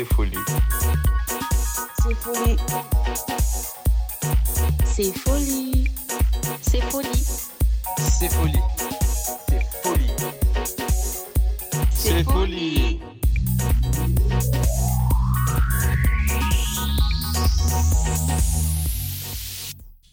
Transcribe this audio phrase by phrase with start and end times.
[0.00, 0.38] C'est folie.
[2.02, 2.56] C'est folie.
[4.86, 5.90] C'est folie.
[6.62, 7.24] C'est folie.
[7.98, 8.62] C'est folie.
[9.46, 10.10] C'est folie.
[11.90, 13.00] C'est folie.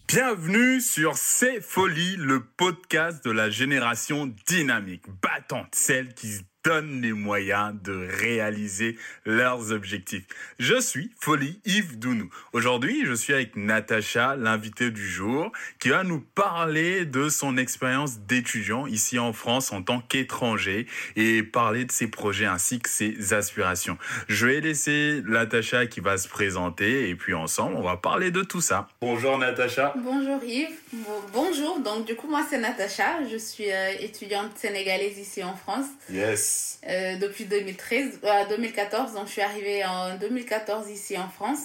[0.06, 7.00] Bienvenue sur C'est Folie, le podcast de la génération dynamique, battante, celle qui se donne
[7.00, 10.24] les moyens de réaliser leurs objectifs.
[10.58, 12.28] Je suis Folie Yves Dounou.
[12.52, 15.50] Aujourd'hui, je suis avec Natacha, l'invitée du jour,
[15.80, 20.86] qui va nous parler de son expérience d'étudiant ici en France en tant qu'étranger
[21.16, 23.96] et parler de ses projets ainsi que ses aspirations.
[24.28, 28.42] Je vais laisser Natacha qui va se présenter et puis ensemble, on va parler de
[28.42, 28.88] tout ça.
[29.00, 29.94] Bonjour Natacha.
[29.96, 30.68] Bonjour Yves.
[30.92, 31.80] Bon- bonjour.
[31.80, 33.18] Donc du coup moi c'est Natacha.
[33.30, 36.78] Je suis euh, étudiante sénégalaise ici en France Yes.
[36.88, 39.12] euh, depuis 2013, euh, 2014.
[39.14, 41.58] Donc je suis arrivée en 2014 ici en France.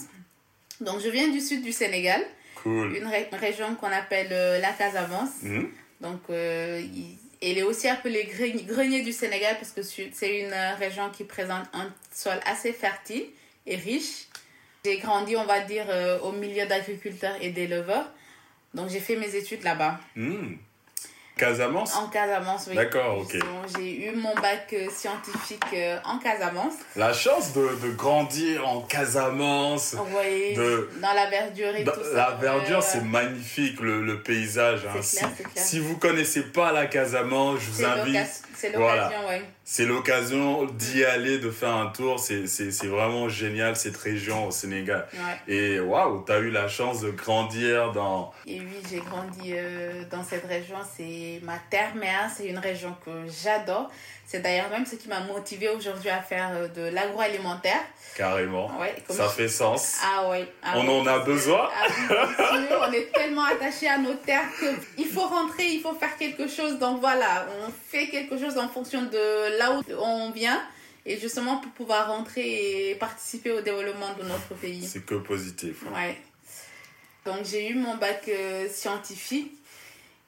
[0.82, 2.22] Donc je viens du sud du Sénégal,
[2.56, 2.96] Cool.
[2.98, 5.42] une ré- région qu'on appelle euh, la Casamance.
[5.44, 5.70] Mhm.
[6.02, 10.54] Donc euh, il- elle est aussi appelée Gre- grenier du Sénégal parce que c'est une
[10.80, 13.26] région qui présente un sol assez fertile
[13.68, 14.28] et riche.
[14.86, 15.86] J'ai grandi, on va dire,
[16.24, 18.10] au milieu d'agriculteurs et d'éleveurs.
[18.74, 20.00] Donc j'ai fait mes études là-bas.
[20.16, 20.56] Hmm.
[21.36, 21.96] Casamance?
[21.96, 22.76] En Casamance, oui.
[22.76, 23.36] D'accord, ok.
[23.76, 26.74] J'ai eu mon bac euh, scientifique euh, en Casamance.
[26.96, 29.96] La chance de, de grandir en Casamance.
[29.96, 32.14] De- dans la verdure et Dans- tout ça.
[32.14, 34.82] la verdure, c'est magnifique, le, le paysage.
[34.86, 35.00] hein.
[35.02, 35.66] C'est clair, si, clair.
[35.66, 38.06] si vous connaissez pas la Casamance, je vous C'est invite.
[38.14, 39.04] l'occasion- C'est Voilà.
[39.06, 39.42] l'occasion, ouais.
[39.66, 42.20] C'est l'occasion d'y aller, de faire un tour.
[42.20, 45.08] C'est vraiment génial, cette région au Sénégal.
[45.14, 45.54] ouais.
[45.56, 48.34] Et waouh, t'as eu la chance de grandir dans...
[48.46, 50.76] Et oui, j'ai grandi euh, dans cette région.
[50.98, 52.30] C'est ma terre-mère.
[52.36, 53.12] C'est une région que
[53.44, 53.90] j'adore.
[54.26, 57.82] C'est d'ailleurs même ce qui m'a motivée aujourd'hui à faire euh, de l'agroalimentaire.
[58.16, 58.72] Carrément.
[58.80, 59.98] Ouais, Ça je- fait sens.
[60.04, 60.48] Ah ouais.
[60.64, 61.70] ah On en a besoin.
[61.72, 64.46] Ah oui, c'est sûr, on est tellement attachés à nos terres
[64.96, 66.80] qu'il faut rentrer, il faut faire quelque chose.
[66.80, 70.62] Donc voilà, on fait quelque chose en fonction de là où on vient.
[71.06, 74.84] Et justement pour pouvoir rentrer et participer au développement de notre pays.
[74.86, 75.84] C'est que positif.
[75.94, 76.18] Ouais.
[77.26, 79.52] Donc j'ai eu mon bac euh, scientifique.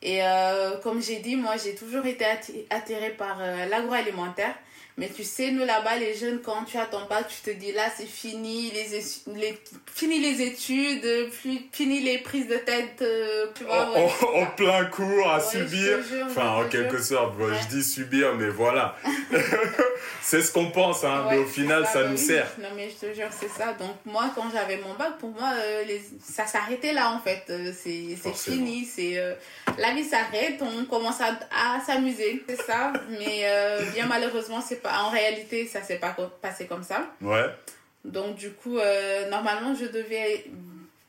[0.02, 4.56] Et euh, comme j'ai dit, moi j'ai toujours été atti- attirée par euh, l'agroalimentaire.
[4.98, 7.74] Mais tu sais, nous là-bas, les jeunes, quand tu as ton bac, tu te dis
[7.74, 8.88] là, c'est fini les,
[9.36, 9.58] les,
[9.94, 15.38] fini les études, plus, fini les prises de tête, euh, ouais, en, plein cours à
[15.40, 16.02] Ouais, subir.
[16.02, 17.06] jure, enfin, en quelque jure.
[17.06, 17.54] sorte, Ouais.
[17.64, 18.96] je dis subir, mais voilà.
[20.22, 22.18] c'est ce qu'on pense, hein, mais au final, ça nous oui.
[22.18, 22.48] sert.
[22.60, 23.74] Non, mais je te jure, c'est ça.
[23.74, 26.02] Donc, moi, quand j'avais mon bac, pour moi, euh, les...
[26.24, 27.44] ça s'arrêtait là, en fait.
[27.50, 28.86] Euh, c'est fini.
[28.86, 29.34] c'est euh,
[29.78, 32.44] La vie s'arrête, on commence à, à s'amuser.
[32.48, 32.94] C'est ça.
[33.10, 33.46] Mais
[33.94, 35.04] bien malheureusement, c'est pas...
[35.04, 37.00] en réalité, ça s'est pas passé comme ça.
[37.22, 37.46] Ouais.
[38.04, 40.46] Donc, du coup, euh, normalement, je devais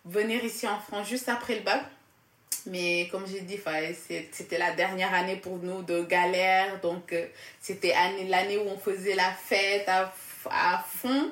[0.04, 1.82] venir ici en France juste après le bac.
[2.69, 3.60] Mais comme j'ai dit,
[4.32, 6.81] c'était la dernière année pour nous de galère.
[6.81, 7.26] Donc, euh,
[7.60, 11.31] c'était année- l'année où on faisait la fête à fond.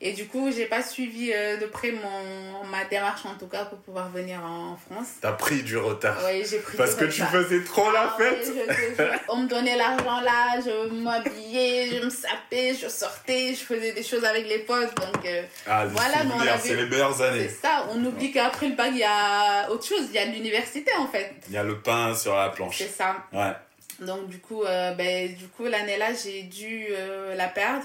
[0.00, 3.64] Et du coup, j'ai pas suivi euh, de près mon, ma démarche, en tout cas,
[3.64, 5.08] pour pouvoir venir en France.
[5.20, 6.16] T'as pris du retard.
[6.24, 8.52] Oui, j'ai pris Parce du que tu faisais trop la Ah ouais, fête.
[8.96, 9.02] je.
[9.28, 14.04] On me donnait l'argent là, je m'habillais, je me sapais, je sortais, je faisais des
[14.04, 14.94] choses avec les potes.
[14.94, 17.48] Donc euh, Ah, Voilà, on avait- c'est les meilleures c'est années.
[17.48, 20.92] ça, on oublie qu'après le bac, il y a autre chose, il y a l'université
[20.96, 21.32] en fait.
[21.48, 22.78] Il y a le pain sur la planche.
[22.78, 23.16] C'est ça.
[23.32, 23.52] Ouais.
[23.98, 27.84] Donc du coup, euh, ben, du coup l'année là, j'ai dû euh, la perdre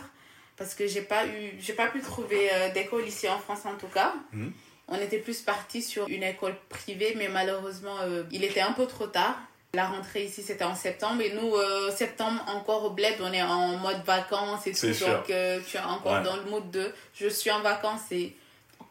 [0.57, 3.75] parce que j'ai pas eu, j'ai pas pu trouver euh, d'école ici en France en
[3.75, 4.13] tout cas.
[4.33, 4.51] Mhm.
[4.89, 8.85] On était plus parti sur une école privée, mais malheureusement, euh, il était un peu
[8.85, 9.37] trop tard.
[9.75, 11.21] La rentrée ici, c'était en septembre.
[11.21, 14.93] Et nous, euh, septembre, encore au bled, on est en mode vacances et tout.
[14.93, 15.07] sûr.
[15.07, 16.23] Donc, euh, tu es encore Ouais.
[16.23, 18.35] dans le mood de je suis en vacances et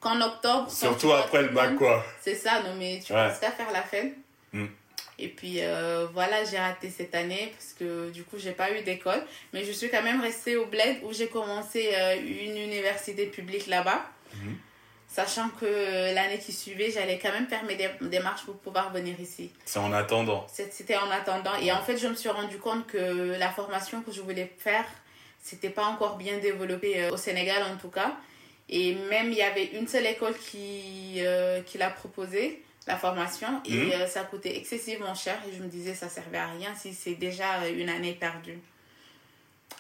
[0.01, 0.69] qu'en octobre.
[0.73, 2.05] Surtout après le bac, quoi.
[2.21, 3.29] C'est ça, non, mais tu Ouais.
[3.29, 4.15] penses qu'à faire la fête.
[4.53, 4.67] Mm.
[5.23, 8.83] Et puis euh, voilà, j'ai raté cette année parce que du coup, j'ai pas eu
[8.83, 9.23] d'école.
[9.53, 13.67] Mais je suis quand même restée au bled où j'ai commencé euh, une université publique
[13.69, 14.05] là-bas.
[14.35, 14.57] Mhm.
[15.07, 18.91] Sachant que euh, l'année qui suivait, j'allais quand même faire mes dé- démarches pour pouvoir
[18.93, 19.51] venir ici.
[19.67, 20.47] C'est en attendant.
[20.49, 21.55] C'était en attendant.
[21.61, 24.87] Et en fait, je me suis rendu compte que la formation que je voulais faire,
[25.41, 28.17] c'était pas encore bien développé euh, au Sénégal en tout cas.
[28.69, 31.21] Et même, il y avait une seule école qui,
[31.67, 33.93] qui l'a proposé, la formation, et Mhm.
[33.93, 35.39] euh, ça coûtait excessivement cher.
[35.49, 38.59] Et je me disais, ça servait à rien si c'est déjà euh, une année perdue.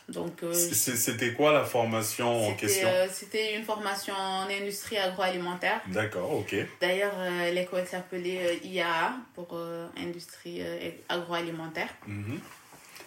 [0.08, 2.88] Donc, euh, C'était quoi la formation en question?
[2.88, 5.81] euh, c'était une formation en industrie agroalimentaire.
[5.87, 6.54] D'accord, ok.
[6.81, 7.14] D'ailleurs,
[7.52, 9.56] l'école s'appelait IAA pour
[9.96, 10.60] industrie
[11.08, 11.88] agroalimentaire.
[12.06, 12.40] Mhm.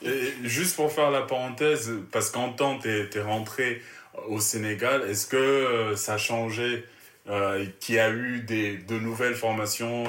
[0.04, 3.82] Et juste pour faire la parenthèse, parce qu'en temps, tu es, rentré
[4.28, 6.86] au Sénégal, est-ce que ça a changé
[7.30, 10.04] euh, Qu'il y a eu des, de nouvelles formations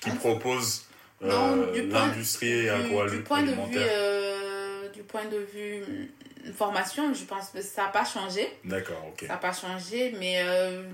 [0.00, 0.86] qui proposent
[1.22, 3.12] euh, l'industrie du, agroalimentaire.
[3.16, 7.84] du point de vue euh, du point de vue hum, formation je pense que ça
[7.84, 8.48] n'a pas changé.
[8.64, 9.20] D'accord, ok.
[9.20, 10.44] ça n'a pas changé mais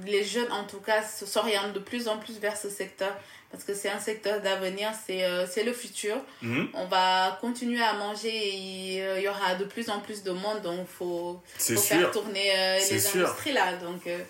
[0.06, 3.14] les jeunes en tout cas s'orientent de plus en plus vers ce secteur.
[3.50, 6.16] Parce que c'est un secteur d'avenir c'est le futur.
[6.40, 10.30] Mhm, on va continuer à manger et il y aura de plus en plus de
[10.30, 11.96] monde donc faut C'est faut sûr.
[11.96, 13.72] faire tourner les industries là.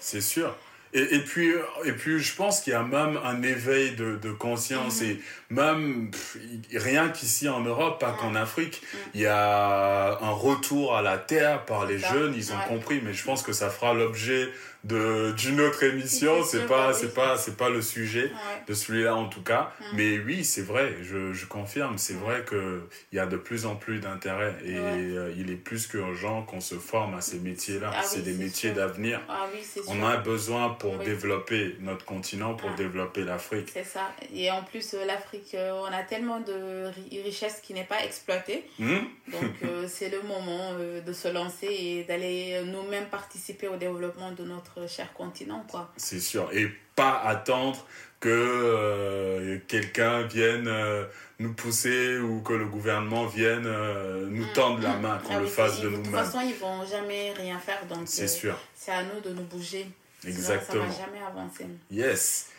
[0.01, 0.57] C'est sûr.
[0.95, 1.53] Et, et, puis,
[1.85, 5.01] et puis, je pense qu'il y a même un éveil de, de conscience.
[5.01, 5.07] Mhm.
[5.09, 6.37] Et même, pff,
[6.75, 8.99] rien qu'ici en Europe, pas qu'en Afrique, Mhm.
[9.15, 12.13] il y a un retour à la terre par les ça.
[12.13, 12.35] jeunes.
[12.37, 12.69] Ils ont Ouais.
[12.69, 13.01] compris.
[13.03, 14.49] Mais je pense que ça fera l'objet
[14.85, 16.43] de- d'une autre émission.
[16.45, 18.63] C'est pas, c'est pas, c'est pas le sujet ouais.
[18.67, 19.73] de celui-là en tout cas.
[19.95, 22.21] Mais oui, c'est vrai, je, je confirme, c'est Ouais.
[22.21, 22.81] vrai qu'il
[23.13, 26.75] y a de plus en plus d'intérêt et euh, il est plus qu'urgent qu'on se
[26.77, 27.91] forme à ces métiers-là.
[27.95, 29.21] Ah oui, c'est des métiers d'avenir.
[29.29, 31.05] ah oui On a besoin pour Oui.
[31.05, 32.77] développer notre continent, pour Ah.
[32.77, 33.71] développer l'Afrique.
[33.73, 34.11] C'est ça.
[34.35, 38.03] Et en plus, euh, l'Afrique, euh, on a tellement de ri- richesses qui n'est pas
[38.05, 38.65] exploitée.
[38.79, 38.99] Hmm?
[39.29, 40.73] Donc, euh, c'est le moment
[41.07, 45.91] de se lancer et d'aller nous-mêmes participer au développement de notre cher continent, quoi.
[45.97, 46.49] C'est sûr.
[46.53, 47.85] Et pas attendre
[48.21, 51.05] que euh, quelqu'un vienne euh,
[51.39, 54.53] nous pousser ou que le gouvernement vienne euh, nous Mm.
[54.55, 56.25] tendre la main, qu'on Ah le fasse de De toute nous-mêmes.
[56.25, 57.85] façon, ils vont jamais rien faire.
[57.87, 58.57] Donc, C'est sûr.
[58.75, 59.87] c'est à nous de nous bouger.
[60.21, 60.85] Sinon, Exactement.
[60.93, 61.67] ça va jamais avancer.
[61.91, 62.51] Yes.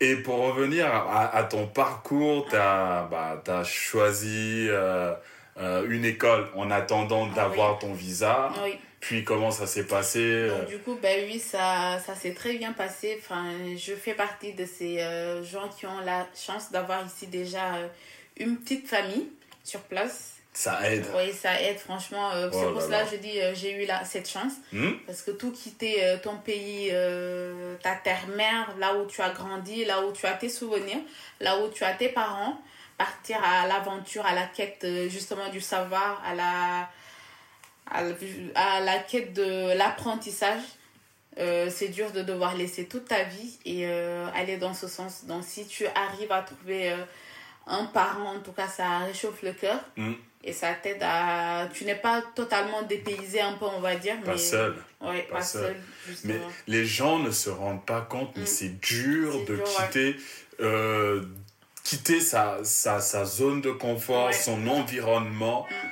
[0.00, 5.12] Et pour revenir à, à ton parcours, tu as, bah, t'as choisi euh,
[5.58, 8.52] euh, une école en attendant Ah d'avoir ton visa.
[8.62, 8.78] Oui.
[9.00, 12.54] Puis comment ça s'est passé euh, Donc, du coup, ben oui, ça, ça s'est très
[12.54, 13.16] bien passé.
[13.20, 13.44] Enfin,
[13.76, 17.88] je fais partie de ces euh, gens qui ont la chance d'avoir ici déjà euh,
[18.38, 19.28] une petite famille
[19.62, 20.34] sur place.
[20.52, 21.06] Ça aide.
[21.16, 22.32] Oui, ça aide, franchement.
[22.32, 24.54] euh, Oh c'est là pour cela que je dis j'ai eu la, cette chance.
[24.72, 24.94] Hmm?
[25.06, 26.90] Parce que tout quitter ton pays,
[27.80, 30.98] ta terre-mère, là où tu as grandi, là où tu as tes souvenirs,
[31.38, 32.60] là où tu as tes parents,
[32.96, 36.90] partir à l'aventure, à la quête justement du savoir, à la,
[37.90, 38.14] à la,
[38.54, 40.60] à la quête de l'apprentissage.
[41.38, 45.24] Euh, c'est dur de devoir laisser toute ta vie et euh, aller dans ce sens.
[45.26, 46.96] Donc si tu arrives à trouver euh,
[47.68, 49.78] un parent, en tout cas, ça réchauffe le cœur.
[49.96, 50.14] Mm.
[50.42, 51.68] Et ça t'aide à...
[51.72, 54.16] Tu n'es pas totalement dépaysé un peu, on va dire.
[54.24, 54.38] Pas mais...
[54.38, 54.74] seul.
[55.00, 55.76] Ouais, Pas pas, seul.
[56.24, 58.46] Mais les gens ne se rendent pas compte, mais Mm.
[58.46, 60.16] c'est dur de dur, quitter,
[61.84, 64.32] quitter sa, sa, sa zone de confort, Ouais.
[64.32, 65.87] son environnement, Mm.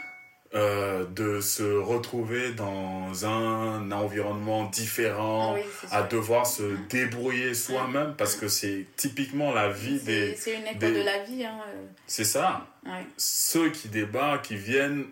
[0.55, 6.87] Euh, de se retrouver dans un environnement différent, Oui, c'est à devoir se Mm.
[6.89, 10.35] débrouiller soi-même, parce que c'est typiquement la vie des...
[10.37, 11.45] c'est une école des- de la vie.
[11.45, 11.59] Hein.
[11.69, 12.67] euh, C'est ça.
[12.87, 13.05] Ouais.
[13.17, 15.05] Ceux qui débarquent, qui viennent,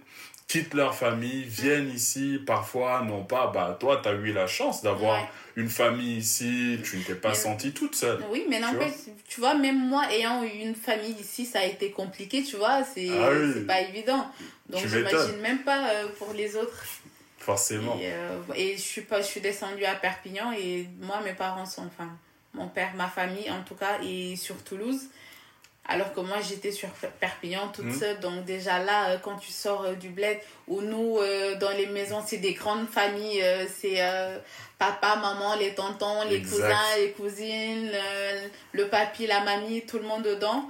[0.46, 4.82] quittent leur famille, viennent ici, parfois, non pas, bah toi, tu as eu la chance
[4.82, 5.28] d'avoir Ouais.
[5.56, 8.22] une famille ici, tu ne t'es pas Mais- sentie toute seule.
[8.30, 8.92] Oui, mais Tu n'empêche,
[9.26, 12.84] tu vois, même moi ayant eu une famille ici, ça a été compliqué, tu vois,
[12.84, 13.64] c'est Ah oui.
[13.64, 14.26] pas évident.
[14.68, 16.84] Donc Tu j'imagine même pas euh, pour les autres.
[17.38, 17.98] Forcément.
[18.00, 21.66] Et, euh, et je suis pas, je suis descendue à Perpignan et moi, mes parents
[21.66, 22.08] sont, enfin,
[22.54, 25.00] mon père, ma famille en tout cas, est sur Toulouse.
[25.86, 26.88] Alors que moi, j'étais sur
[27.20, 27.98] Perpignan toute Mhm.
[28.00, 28.20] seule.
[28.20, 31.86] Donc déjà là, euh, quand tu sors euh, du bled, où nous, euh, dans les
[31.86, 33.42] maisons, c'est des grandes familles.
[33.42, 34.38] euh, c'est euh,
[34.78, 36.50] papa, maman, les tontons, les Exact.
[36.56, 40.68] cousins, les cousines, le, le papy, la mamie, tout le monde dedans.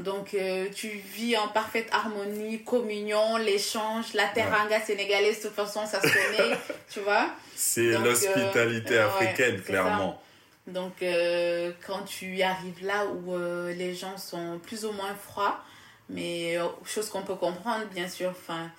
[0.00, 0.36] Donc
[0.74, 6.08] tu vis en parfaite harmonie, communion, l'échange, la teranga sénégalaise, de toute façon, ça se
[6.08, 6.54] connaît,
[6.92, 7.28] tu vois.
[7.54, 10.20] C'est l'hospitalité ouais, africaine, clairement.
[10.66, 15.60] Donc, euh, quand tu arrives là où euh, les gens sont plus ou moins froids,
[16.08, 18.70] mais euh, chose qu'on peut comprendre, bien sûr, enfin,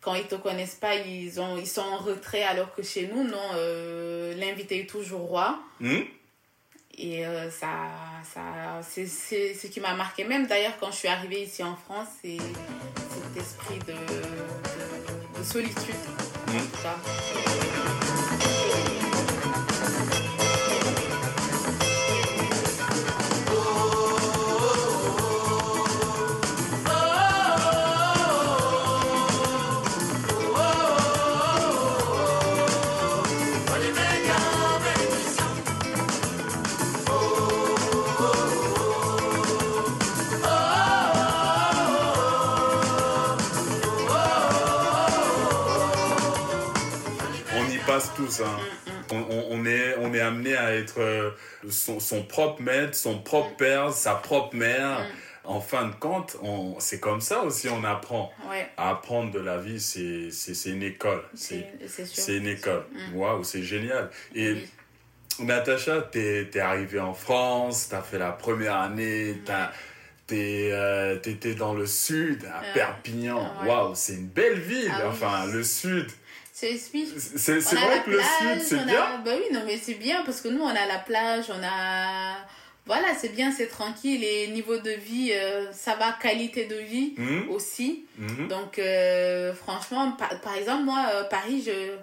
[0.00, 3.24] quand ils te connaissent pas, ils, ont, ils sont en retrait, alors que chez nous,
[3.24, 5.58] non, euh, l'invité est toujours roi.
[5.80, 6.02] Hmm?
[6.96, 7.88] Et ça,
[8.22, 10.22] ça, c'est ce qui m'a marqué.
[10.22, 15.42] Même d'ailleurs, quand je suis arrivée ici en France, c'est cet esprit de, de, de
[15.44, 15.94] solitude,
[16.46, 16.58] en Mm.
[16.60, 18.03] tout cas.
[48.16, 48.40] Tous.
[48.42, 48.56] Hein.
[49.12, 51.30] On, on- on est, on est amené à être euh,
[51.68, 55.06] son, son propre maître, son propre père, sa propre mère.
[55.44, 56.36] en fin de compte,
[56.78, 58.32] c'est comme ça aussi on apprend.
[58.48, 60.30] Ouais, À apprendre de la vie, c'est,
[60.70, 61.22] une école.
[61.34, 61.66] C'est,
[62.28, 62.84] une école.
[63.12, 63.16] Mm.
[63.16, 64.10] Waouh, c'est génial.
[64.34, 64.68] Et Oui.
[65.40, 69.70] Natacha, t'es, t'es arrivée en France, t'as fait la première année, t'as,
[70.26, 72.66] t'es, euh, t'étais dans le sud, à Ouais.
[72.74, 73.52] Perpignan.
[73.62, 73.68] Ouais.
[73.68, 74.90] Waouh, c'est une belle ville.
[74.92, 75.08] Ah oui.
[75.10, 76.06] enfin, le sud.
[76.52, 79.22] C'est vrai que le sud, c'est on a- bien?
[79.24, 82.36] Bah oui, non, mais c'est bien parce que nous, on a la plage, on a.
[82.86, 84.22] Voilà, c'est bien, c'est tranquille.
[84.22, 88.04] Et niveau de vie, euh, ça va, qualité de vie Mhm, aussi.
[88.18, 88.48] mhm.
[88.48, 91.96] Donc, euh, franchement, par, par exemple, moi, euh, Paris, je,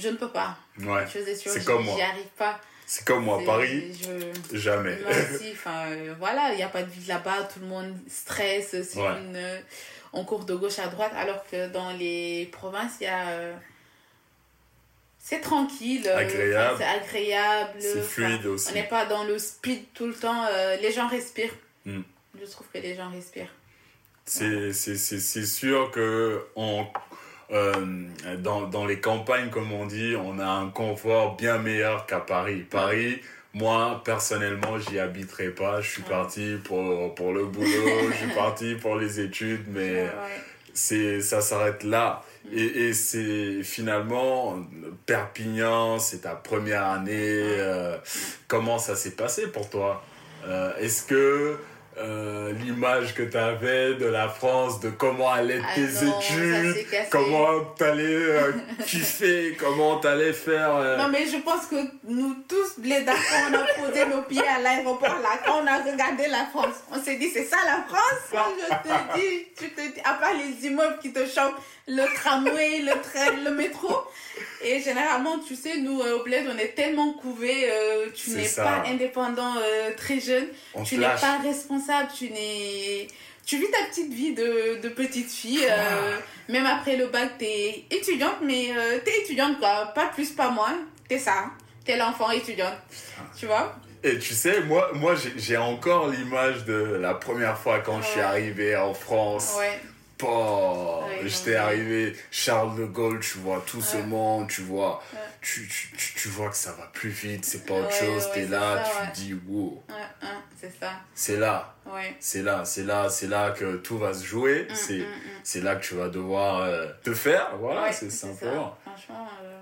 [0.00, 0.56] je ne peux pas.
[0.80, 1.94] Ouais, C'est comme moi.
[1.96, 2.58] J'y arrive pas.
[2.94, 3.90] C'est comme moi, Paris,
[4.52, 4.98] je- jamais.
[5.52, 9.00] Enfin, euh, voilà, il n'y a pas de vie là-bas, tout le monde stresse sur
[9.02, 9.18] Ouais.
[9.18, 9.58] une, euh,
[10.12, 13.28] on court de gauche à droite, alors que dans les provinces, il y a.
[13.30, 13.54] euh,
[15.18, 16.76] c'est tranquille, Agréable.
[16.78, 17.78] c'est agréable.
[17.80, 18.68] C'est fluide aussi.
[18.70, 20.46] On n'est pas dans le speed tout le temps,
[20.82, 21.54] les gens respirent.
[21.86, 22.02] Mm.
[22.38, 23.54] Je trouve que les gens respirent.
[24.26, 26.86] C'est, c'est sûr que on,
[27.52, 27.74] euh,
[28.38, 32.64] dans, dans les campagnes, comme on dit, on a un confort bien meilleur qu'à Paris.
[32.70, 33.20] Paris,
[33.54, 35.80] moi, personnellement, j'y habiterai pas.
[35.80, 36.08] Je suis Ouais.
[36.08, 40.10] parti pour, pour le boulot, je suis parti pour les études, mais Ouais.
[40.72, 42.22] c'est, ça s'arrête là.
[42.52, 44.58] Et, et c'est finalement,
[45.06, 47.12] Perpignan, c'est ta première année.
[47.14, 47.98] euh,
[48.48, 50.02] comment ça s'est passé pour toi?
[50.46, 51.56] Euh, Est-ce que
[51.98, 56.86] euh, l'image que tu avais de la France, de comment allaient Ah tes non, études,
[57.10, 58.52] comment t'allais euh,
[58.86, 60.74] kiffer, comment t'allais faire...
[60.74, 64.58] euh, Non, mais je pense que nous tous, quand on a posé nos pieds à
[64.60, 68.22] l'aéroport, là, quand on a regardé la France, on s'est dit, c'est ça la France
[68.32, 72.04] Moi, Je te dis, tu te dis, à part les immeubles qui te chopent, le
[72.14, 73.94] tramway, le train, le métro.
[74.64, 77.68] Et généralement, tu sais, nous, euh, au Bled, on est tellement couvés,
[78.14, 79.54] tu n'es pas indépendant
[79.96, 81.38] très jeune, on tu n'es pas
[81.82, 83.06] responsable, tu n'es...
[83.44, 86.16] Tu vis ta petite vie de, de petite fille, euh,
[86.48, 90.78] même après le bac, t'es étudiante, mais euh, t'es étudiante quoi, pas plus, pas moins,
[91.08, 91.52] t'es ça, hein.
[91.84, 92.76] t'es l'enfant étudiante,
[93.36, 93.74] tu vois
[94.04, 98.20] Et tu sais, moi, moi j'ai encore l'image de la première fois quand je suis
[98.20, 98.24] Ouais.
[98.26, 99.56] arrivé en France.
[99.58, 99.80] Ouais,
[100.26, 101.06] Pas.
[101.06, 105.02] Ouais, J'étais arrivé, Charles de Gaulle, tu vois, tout ce monde, tu vois.
[105.12, 105.18] Ouais.
[105.40, 108.46] Tu, tu, tu, tu vois que ça va plus vite, c'est pas autre chose, t'es
[108.46, 112.14] là, ça, tu dis, wow, ouais, hein, c'est ça, c'est là, ouais.
[112.20, 115.40] c'est là, c'est là, c'est là que tout va se jouer, Mm, c'est mm, mm.
[115.42, 118.28] c'est là que tu vas devoir euh, te faire, voilà, c'est ça.
[118.28, 118.78] simplement.
[118.84, 119.60] Franchement, euh,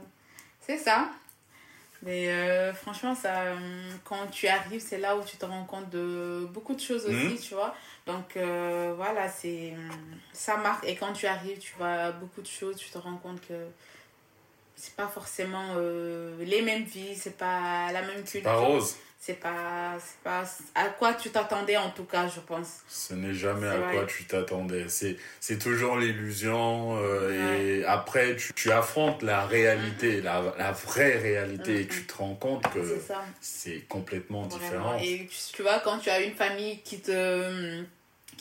[0.60, 1.08] c'est ça.
[2.02, 3.34] Mais euh, franchement, ça,
[4.04, 7.38] quand tu arrives, c'est là où tu te rends compte de beaucoup de choses aussi,
[7.38, 7.74] tu vois.
[8.12, 9.74] Donc euh, voilà, c'est
[10.32, 10.86] ça marque.
[10.86, 13.66] Et quand tu arrives, tu vois beaucoup de choses, tu te rends compte que
[14.76, 18.42] c'est pas forcément euh, les mêmes vies, c'est pas la même culture.
[18.42, 22.78] Pas rose, C'est pas, c'est pas à quoi tu t'attendais en tout cas, je pense.
[22.88, 23.92] ce n'est jamais à vrai.
[23.96, 30.54] quoi tu t'attendais, c'est toujours l'illusion, euh, et après tu, tu affrontes la réalité, la,
[30.56, 32.80] la vraie réalité, et tu te rends compte que
[33.42, 34.58] C'est complètement Vraiment.
[34.64, 34.98] différent.
[35.02, 37.84] Et tu, tu vois, quand tu as une famille qui te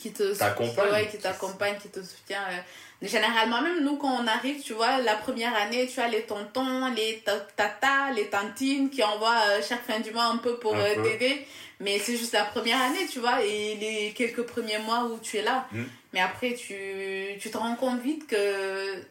[0.00, 0.90] qui te T'accompagne.
[0.92, 2.42] ouais, qui t'accompagne, qui te soutient.
[2.50, 6.22] euh, généralement, même nous, quand on arrive, tu vois, la première année, tu as les
[6.22, 10.58] tontons, les ta- tatas, les tantines qui envoient euh, chaque fin du mois un peu
[10.58, 11.46] pour euh, t'aider.
[11.80, 15.38] Mais c'est juste la première année, tu vois, et les quelques premiers mois où tu
[15.38, 15.66] es là.
[15.72, 15.82] Mm.
[16.12, 16.74] Mais après, tu,
[17.40, 19.02] tu te rends compte vite que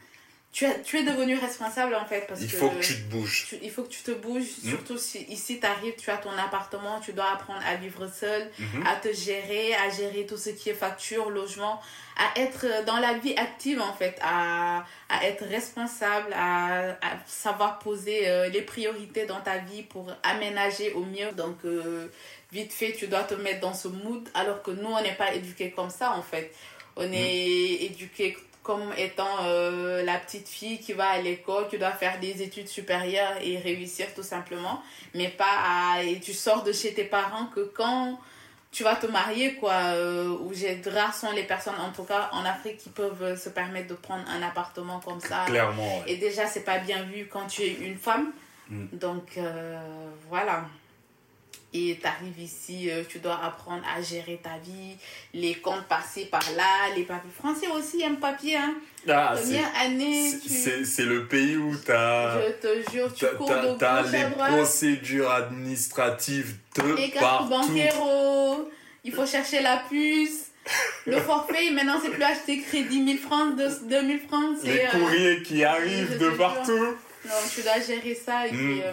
[0.52, 2.26] tu, as, tu es devenu responsable, en fait.
[2.28, 3.46] Parce Il faut que tu te bouges.
[3.50, 4.70] tu- il faut que tu te bouges, Mm.
[4.70, 8.50] surtout si ici tu arrives, tu as ton appartement, tu dois apprendre à vivre seul,
[8.58, 8.86] Mhm.
[8.88, 11.80] à te gérer, à gérer tout ce qui est facture, logement,
[12.18, 17.80] à être dans la vie active en fait, à, à être responsable, à, à savoir
[17.80, 21.32] poser euh, les priorités dans ta vie pour aménager au mieux.
[21.34, 22.08] Donc euh,
[22.52, 25.34] vite fait, tu dois te mettre dans ce mood alors que nous, on n'est pas
[25.34, 26.52] éduqués comme ça en fait.
[26.98, 31.92] On est éduqués comme étant euh, la petite fille qui va à l'école, qui doit
[31.92, 34.82] faire des études supérieures et réussir tout simplement,
[35.16, 36.04] mais pas à...
[36.04, 38.20] Et tu sors de chez tes parents que quand
[38.72, 40.80] tu vas te marier, quoi, euh, où j'ai
[41.14, 44.44] sont les personnes, en tout cas en Afrique, qui peuvent se permettre de prendre un
[44.44, 45.46] appartement comme ça.
[45.48, 46.12] Clairement, ouais.
[46.12, 48.32] Et déjà, c'est pas bien vu quand tu es une femme.
[48.70, 48.86] Mm.
[48.94, 49.80] Donc, euh,
[50.30, 50.66] voilà.
[51.72, 54.96] Et tu arrives ici, euh, tu dois apprendre à gérer ta vie,
[55.36, 57.30] les comptes passés par là, les papiers.
[57.38, 58.74] Français aussi, un papier, hein.
[59.08, 60.50] Ah, Première année, c'est- tu...
[61.06, 63.54] le pays où t'as Je te jure, tu cours de
[64.12, 64.52] les à droite.
[64.52, 67.96] procédures administratives de Les cartes bancaires,
[69.04, 70.48] il faut chercher la puce.
[71.06, 74.58] Le forfait, maintenant, c'est plus acheter crédit 1000 francs, 2000 francs.
[74.64, 76.38] Les C'est, euh, courriers qui je arrivent de jure.
[76.38, 76.96] partout.
[77.26, 78.82] Non, tu dois gérer ça et Mm.
[78.86, 78.92] euh,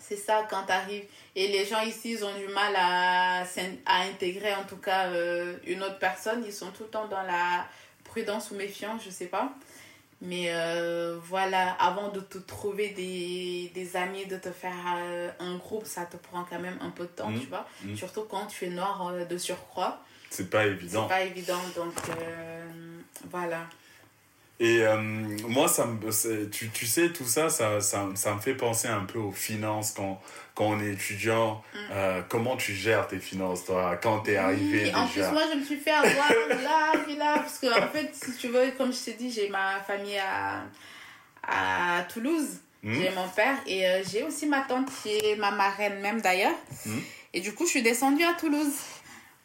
[0.00, 1.04] C'est ça quand t'arrives.
[1.40, 3.42] Et les gens ici, ils ont du mal à,
[3.86, 6.42] à intégrer en tout cas euh, une autre personne.
[6.44, 7.64] Ils sont tout le temps dans la
[8.02, 9.52] prudence ou méfiance, je sais pas.
[10.20, 15.54] Mais euh, voilà, avant de te trouver des, des amis, de te faire euh, un
[15.58, 17.40] groupe, ça te prend quand même un peu de temps, Mhm.
[17.40, 17.68] tu vois.
[17.84, 17.96] Mhm.
[17.96, 20.02] Surtout quand tu es noir de surcroît.
[20.30, 21.06] C'est pas C'est évident.
[21.06, 22.66] pas évident, donc euh,
[23.30, 23.60] voilà.
[24.60, 24.96] Et euh,
[25.46, 28.88] moi, ça me, c'est- tu, tu sais, tout ça, ça, ça, ça me fait penser
[28.88, 30.20] un peu aux finances quand,
[30.58, 31.62] quand on est étudiant.
[31.92, 35.56] Euh, comment tu gères tes finances, toi, quand t'es arrivé Oui, en plus, moi, je
[35.56, 38.92] me suis fait avoir là, puis là, parce que en fait, si tu veux, comme
[38.92, 40.64] je t'ai dit, j'ai ma famille à,
[41.46, 42.58] à Toulouse.
[42.82, 42.92] Hmm.
[42.92, 46.54] J'ai mon père et euh, j'ai aussi ma tante qui est ma marraine même d'ailleurs.
[46.84, 46.98] Hmm.
[47.34, 48.74] Et du coup, je suis descendue à Toulouse.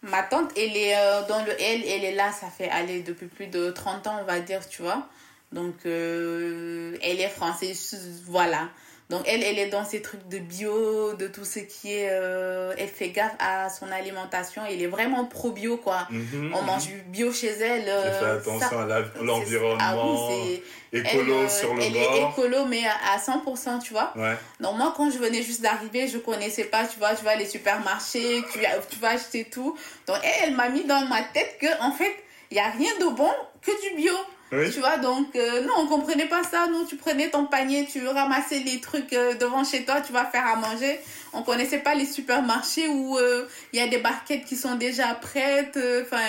[0.01, 3.27] Ma tante, elle est euh, dans le L, elle est là, ça fait aller depuis
[3.27, 5.07] plus de 30 ans, on va dire, tu vois.
[5.51, 8.69] Donc, elle est française, voilà.
[9.09, 12.07] Donc, elle, elle est dans ces trucs de bio, de tout ce qui est.
[12.09, 14.63] euh, elle fait gaffe à son alimentation.
[14.67, 16.07] Elle est vraiment pro-bio, quoi.
[16.09, 16.65] Mhm, On mhm.
[16.67, 17.81] mange bio chez elle.
[17.83, 19.95] Elle euh, fait attention ça- à la- l'environnement, Ah
[20.43, 22.31] oui, écolo elle, euh, sur le elle est bord.
[22.31, 24.13] écolo, mais à 100%, tu vois.
[24.15, 24.35] Ouais.
[24.61, 27.45] Donc moi, quand je venais juste d'arriver, je connaissais pas, tu vois, tu vois, les
[27.47, 29.77] supermarchés, tu, tu vas acheter tout.
[30.07, 32.15] Donc elle, elle m'a mis dans ma tête que, en fait,
[32.51, 33.31] il y a rien de bon
[33.61, 34.13] que du bio.
[34.55, 34.71] Oui.
[34.71, 36.67] Tu vois, donc euh, non, on comprenait pas ça.
[36.67, 40.25] Nous, tu prenais ton panier, tu ramassais les trucs euh, devant chez toi, tu vas
[40.25, 40.99] faire à manger.
[41.33, 45.15] On connaissait pas les supermarchés où euh, il y a des barquettes qui sont déjà
[45.15, 45.79] prêtes.
[46.03, 46.23] Enfin,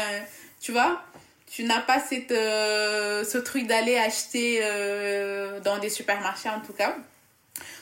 [0.60, 1.02] tu vois,
[1.50, 4.60] tu n'as pas cette, ce truc d'aller acheter
[5.62, 6.96] dans des supermarchés en tout cas.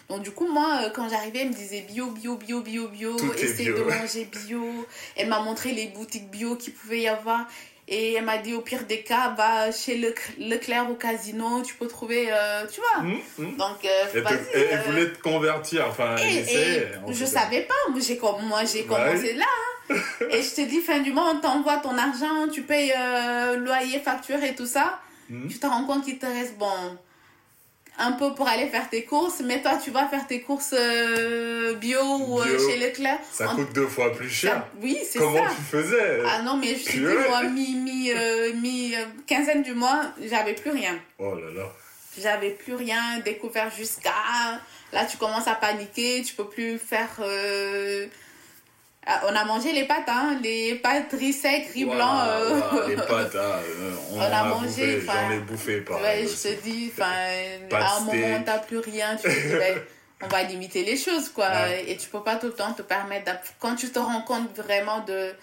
[0.09, 3.67] Donc du coup, moi, quand j'arrivais, elle me disait bio, bio, bio, bio, bio, essaye
[3.67, 4.87] de manger bio.
[5.17, 7.47] Elle m'a montré les boutiques bio qu'il pouvait y avoir.
[7.89, 11.75] Et elle m'a dit, au pire des cas, va chez Le- Leclerc au casino, tu
[11.75, 13.03] peux trouver, euh, tu vois.
[13.03, 13.57] Mhm, mhm.
[13.57, 17.63] Donc, euh, te- vas-y, elle- euh, voulait te convertir, enfin, et, essayait, et je savais
[17.63, 17.99] pas, moi
[18.65, 19.45] j'ai commencé là.
[19.91, 19.95] hein.
[20.31, 23.99] et je te dis, fin du mois, on t'envoie ton argent, tu payes euh, loyer,
[23.99, 25.01] facture et tout ça.
[25.29, 25.49] Mhm.
[25.49, 26.97] Tu te rends compte qu'il te reste, bon,
[27.99, 31.75] un peu pour aller faire tes courses, mais toi, tu vas faire tes courses euh,
[31.75, 33.19] bio ou euh, chez Leclerc.
[33.31, 34.53] Ça En- coûte deux fois plus cher.
[34.55, 35.55] ça- oui, c'est Comment ça.
[35.55, 37.29] tu faisais Ah non, mais je Purée.
[37.29, 40.99] moi, mi, mi, euh, mi euh, quinzaine du mois, j'avais plus rien.
[41.19, 41.69] Oh là là.
[42.21, 44.13] J'avais plus rien découvert jusqu'à.
[44.93, 47.11] Là, tu commences à paniquer, tu peux plus faire.
[49.07, 52.21] Ah, On a mangé les pâtes, hein, les pâtes riz sec, riz Ouah, blanc.
[52.21, 56.25] euh, les pâtes, ah, euh, on, On a a mangé, j'en ai bouffé pareil.
[56.25, 59.79] Ouais, je te dis, à un moment, t'as plus rien, tu te dis, ben,
[60.25, 61.49] on va limiter les choses, quoi.
[61.51, 61.85] Ouais.
[61.89, 65.01] Et tu peux pas tout le temps te permettre, quand tu te rends compte vraiment
[65.01, 65.35] de,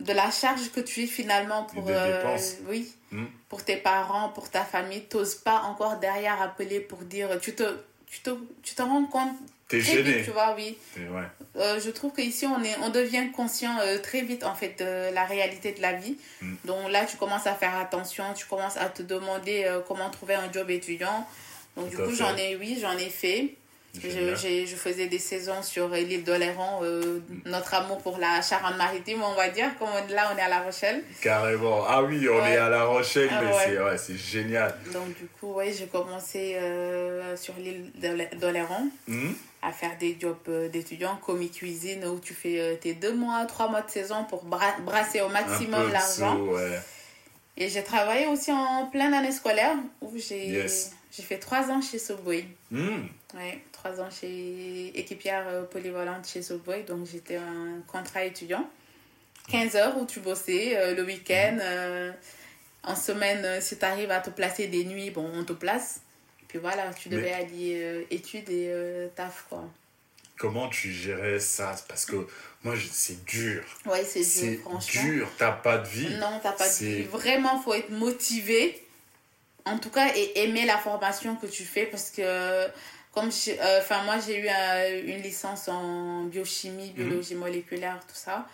[0.00, 2.36] de la charge que tu es finalement pour, euh,
[2.68, 3.24] oui, Mm.
[3.48, 7.62] pour tes parents, pour ta famille, t'oses pas encore derrière appeler pour dire, tu te,
[8.06, 8.30] tu te,
[8.62, 9.32] tu te rends compte
[9.68, 10.12] T'es très gêné.
[10.12, 10.78] vite, tu vois, oui.
[10.96, 11.22] Ouais.
[11.56, 15.12] Euh, je trouve qu'ici, on, est, on devient conscient euh, très vite, en fait, de
[15.14, 16.16] la réalité de la vie.
[16.40, 16.54] Mm.
[16.64, 20.34] Donc là, tu commences à faire attention, tu commences à te demander euh, comment trouver
[20.34, 21.26] un job étudiant.
[21.76, 23.54] Donc du Tout coup, j'en ai, oui, j'en ai fait.
[24.00, 29.22] Je, j'ai- je faisais des saisons sur l'île d'Oléron, euh, notre amour pour la Charente-Maritime,
[29.22, 29.70] on va dire.
[29.78, 31.02] Comme on- là, on est à La Rochelle.
[31.22, 31.82] Carrément.
[31.88, 32.52] Ah oui, on Ouais.
[32.52, 33.62] est à La Rochelle, Ah mais ouais.
[33.64, 34.74] c'est ouais, c'est génial.
[34.92, 40.16] Donc du coup, ouais, j'ai commencé euh, sur l'île d'Olé- d'Oléron Hmm à faire des
[40.20, 43.90] jobs euh, d'étudiants, commis cuisine, où tu fais euh, tes deux mois, trois mois de
[43.90, 46.38] saison pour bra- brasser au maximum l'argent.
[46.38, 46.78] ouais.
[47.56, 50.92] Et j'ai travaillé aussi en pleine année scolaire, où j'ai Yes.
[51.10, 52.44] fait trois ans chez Subway.
[52.70, 53.06] Hmm.
[53.34, 58.64] Ouais, trois ans chez équipière euh, polyvalente chez Subway, donc j'étais un contrat étudiant.
[59.50, 61.58] 15 heures où tu bossais euh, le week-end.
[61.60, 62.12] Euh,
[62.84, 66.00] en semaine, si tu arrives à te placer des nuits, bon, on te place.
[66.48, 69.64] Puis voilà, tu devais Mais- allier euh, études et euh, taf, quoi.
[70.38, 71.74] Comment tu gérais ça?
[71.88, 72.26] Parce que
[72.62, 73.64] moi, c'est dur.
[73.86, 75.02] Ouais, c'est C'est dur, franchement.
[75.02, 75.28] dur.
[75.36, 76.14] T'as pas de vie.
[76.16, 77.02] Non, t'as pas de C'est- vie.
[77.02, 78.82] Vraiment, faut être motivé.
[79.64, 82.66] En tout cas, et aimer la formation que tu fais parce que,
[83.12, 88.46] comme euh, enfin, moi, j'ai eu euh, une licence en biochimie, biologie moléculaire, tout ça.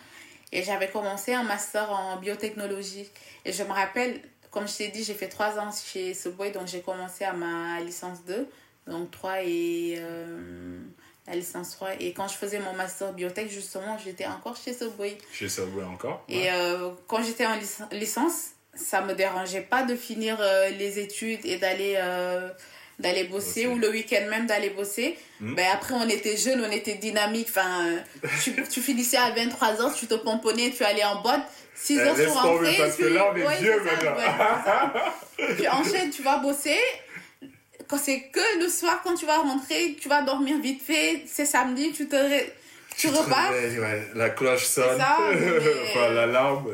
[0.51, 3.09] Et j'avais commencé un master en biotechnologie.
[3.45, 4.19] Et je me rappelle,
[4.55, 7.79] comme je t'ai dit, j'ai fait trois ans chez Subway, donc j'ai commencé à ma
[7.81, 8.47] licence 2,
[8.87, 10.79] donc 3 et euh,
[11.27, 11.95] la licence 3.
[11.99, 15.17] Et quand je faisais mon master biotech, justement, j'étais encore chez Subway.
[15.31, 19.95] Chez Subway encore Et euh, quand j'étais en lic- licence, ça me dérangeait pas de
[19.95, 21.95] finir euh, les études et d'aller
[22.99, 23.67] d'aller bosser Bosser.
[23.67, 25.17] ou le week-end même d'aller bosser.
[25.41, 25.55] Mm.
[25.55, 27.47] Ben après, on était jeunes, on était dynamiques.
[27.49, 27.95] Enfin,
[28.43, 31.41] tu, tu finissais à 23 ans, tu te pomponnais, tu allais en boîte.
[31.77, 32.75] 6 Eh, heures sur rentrée.
[32.77, 34.15] parce que tu- là, on est ouais, vieux maintenant.
[34.15, 36.77] ouais, tu enchaînes, tu vas bosser.
[37.87, 41.45] quand c'est que le soir, quand tu vas rentrer, tu vas dormir vite fait, c'est
[41.45, 42.53] samedi, tu te, ré-
[42.97, 43.51] tu te repars.
[43.51, 44.97] réveilles, ouais, La cloche sonne.
[44.97, 46.65] ça, mais- enfin, l'alarme.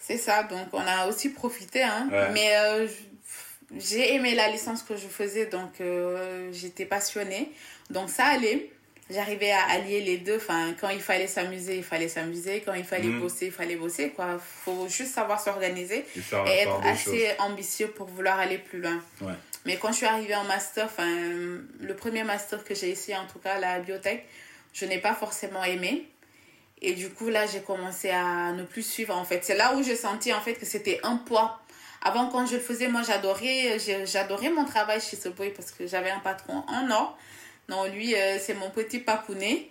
[0.00, 1.82] C'est ça, donc on a aussi profité.
[1.82, 2.08] Hein.
[2.32, 2.92] Mais euh, je-
[3.78, 7.50] j'ai aimé la licence que je faisais, donc euh, j'étais passionnée.
[7.90, 8.70] Donc ça allait.
[9.10, 10.36] J'arrivais à allier les deux.
[10.36, 12.62] Enfin, quand il fallait s'amuser, il fallait s'amuser.
[12.64, 13.20] Quand il fallait Mhm.
[13.20, 14.14] bosser, il fallait bosser.
[14.18, 17.34] Il faut juste savoir s'organiser Et être assez choses.
[17.38, 18.98] ambitieux pour vouloir aller plus loin.
[19.20, 19.34] Ouais.
[19.66, 23.26] Mais quand je suis arrivée en master, enfin, le premier master que j'ai essayé, en
[23.26, 24.24] tout cas, la biotech,
[24.72, 26.06] je n'ai pas forcément aimé.
[26.80, 29.44] Et du coup, là, j'ai commencé à ne plus suivre, en fait.
[29.44, 31.60] C'est là où j'ai senti, en fait, que c'était un poids.
[32.06, 36.10] Avant, quand je le faisais, moi, j'adorais, j'adorais mon travail chez Subway parce que j'avais
[36.10, 37.16] un patron en or.
[37.70, 39.70] Non, lui, euh, c'est mon petit papounet.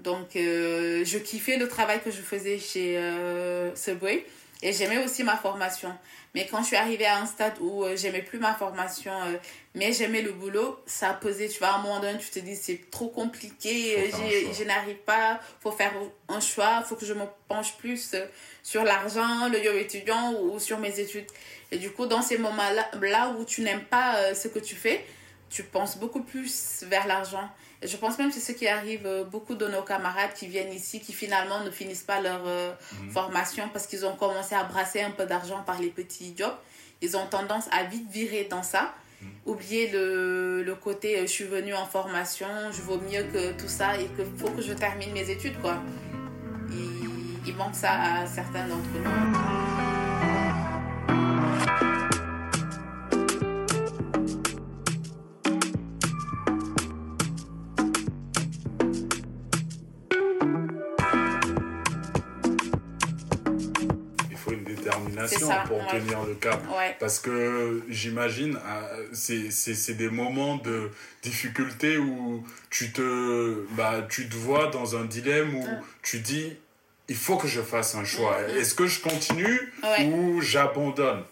[0.00, 4.26] Donc, euh, je kiffais le travail que je faisais chez euh, Subway.
[4.62, 5.96] Et j'aimais aussi ma formation.
[6.34, 9.36] Mais quand je suis arrivée à un stade où euh, j'aimais plus ma formation, euh,
[9.74, 11.48] mais j'aimais le boulot, ça a pesé.
[11.48, 14.96] Tu vois, à un moment donné, tu te dis, c'est trop compliqué, euh, je n'arrive
[14.96, 15.92] pas, faut faire
[16.28, 18.26] un choix, faut que je me penche plus euh,
[18.64, 21.26] sur l'argent, le yo étudiant ou, ou sur mes études.
[21.70, 24.74] Et du coup, dans ces moments-là là où tu n'aimes pas euh, ce que tu
[24.74, 25.04] fais,
[25.50, 27.48] tu penses beaucoup plus vers l'argent.
[27.82, 30.72] Je pense même que c'est ce qui arrive euh, beaucoup de nos camarades qui viennent
[30.72, 32.72] ici, qui finalement ne finissent pas leur euh,
[33.12, 36.56] formation parce qu'ils ont commencé à brasser un peu d'argent par les petits jobs.
[37.00, 38.94] Ils ont tendance à vite virer dans ça.
[39.46, 43.68] Oublier le, le côté euh, je suis venu en formation, je vaux mieux que tout
[43.68, 45.60] ça et qu'il faut que je termine mes études.
[45.60, 45.76] quoi.
[46.70, 49.37] Il, il manque ça à certains d'entre nous.
[65.38, 65.86] Ça, pour ouais.
[65.90, 66.60] tenir le cap.
[66.76, 66.96] Ouais.
[67.00, 70.90] Parce que j'imagine, euh, c'est c'est- c'est des moments de
[71.22, 75.80] difficulté où tu te, bah, tu te vois dans un dilemme où Mm.
[76.02, 76.56] tu dis,
[77.08, 78.36] il faut que je fasse un choix.
[78.58, 80.06] Est-ce que je continue Ouais.
[80.06, 81.22] ou j'abandonne?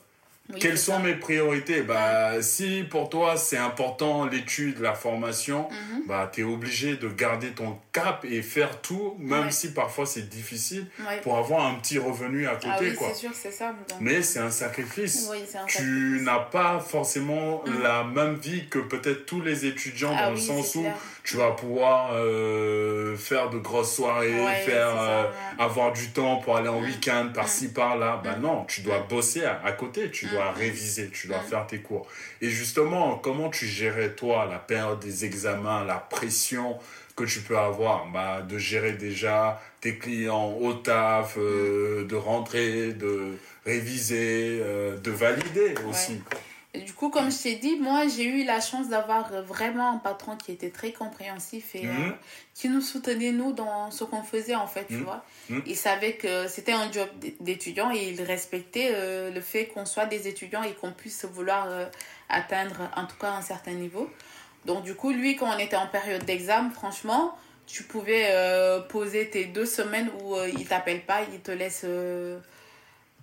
[0.52, 0.98] Oui, Quelles sont ça.
[1.00, 1.82] mes priorités?
[1.82, 6.02] Bah, Si pour toi c'est important l'étude, la formation, Mhm.
[6.06, 9.50] bah, tu es obligé de garder ton cap et faire tout, même Ouais.
[9.50, 11.20] si parfois c'est difficile, Ouais.
[11.22, 12.68] pour avoir un petit revenu à côté.
[12.70, 13.09] Ah oui, quoi.
[13.09, 13.68] c'est sûr, c'est ça.
[13.70, 15.28] Donc, Mais c'est un sacrifice.
[15.32, 16.22] oui, c'est un Tu sacrifice.
[16.22, 17.82] n'as pas forcément Mhm.
[17.82, 20.94] la même vie que peut-être tous les étudiants Ah dans le sens où clair.
[21.24, 25.24] tu vas pouvoir euh, faire de grosses soirées, Ouais, faire ça, euh,
[25.59, 26.87] avoir du temps pour aller en Mhm.
[26.87, 28.22] week-end par-ci par-là.
[28.24, 28.42] Mhm.
[28.42, 30.59] non, tu dois bosser à, à côté, tu dois Mhm.
[30.59, 32.07] réviser, tu dois faire tes cours.
[32.40, 36.79] Et justement, comment tu gérais toi la période des examens, la pression
[37.16, 38.07] que tu peux avoir?
[38.12, 45.11] Bah, de gérer déjà tes clients au taf, euh, de rentrer, de réviser, euh, de
[45.11, 46.22] valider aussi.
[46.84, 49.98] Du coup, comme je t'ai dit, moi, j'ai eu la chance d'avoir euh, vraiment un
[49.98, 52.08] patron qui était très compréhensif et Mhm.
[52.10, 52.12] euh,
[52.54, 55.02] qui nous soutenait, nous, dans ce qu'on faisait, en fait, tu Mhm.
[55.04, 55.24] vois.
[55.48, 55.62] Mhm.
[55.66, 57.08] Il savait que c'était un job
[57.40, 61.66] d'étudiant et il respectait euh, le fait qu'on soit des étudiants et qu'on puisse vouloir
[61.68, 61.86] euh,
[62.28, 64.10] atteindre, en tout cas, un certain niveau.
[64.64, 67.36] Donc, du coup, lui, quand on était en période d'examen, franchement,
[67.66, 68.32] tu pouvais
[68.88, 71.84] poser tes deux semaines où il t'appelle pas, il te laisse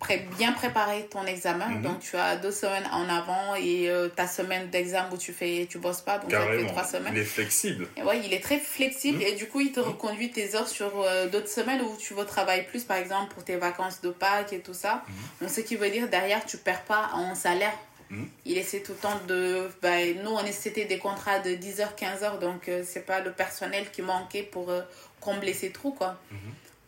[0.00, 1.68] pré- bien préparer ton examen.
[1.68, 1.82] Mhm.
[1.82, 5.66] Donc, tu as deux semaines en avant et euh, ta semaine d'examen où tu fais,
[5.70, 7.14] tu bosses pas, donc ça fait trois semaines.
[7.14, 7.88] il est flexible.
[7.96, 9.24] Et ouais, il est très flexible Mhm.
[9.26, 12.24] et du coup, il te reconduit tes heures sur euh, d'autres semaines où tu veux
[12.26, 15.02] travailler plus, par exemple, pour tes vacances de Pâques et tout ça.
[15.08, 15.14] Mhm.
[15.42, 17.72] Donc, ce qui veut dire, derrière, tu perds pas en salaire.
[18.10, 18.28] Mhm.
[18.44, 19.70] Il essaie tout le temps de...
[19.80, 23.90] bah, nous, on c'était des contrats de 10h, 15h, donc euh, c'est pas le personnel
[23.90, 24.82] qui manquait pour euh,
[25.20, 26.18] combler ces trous, quoi.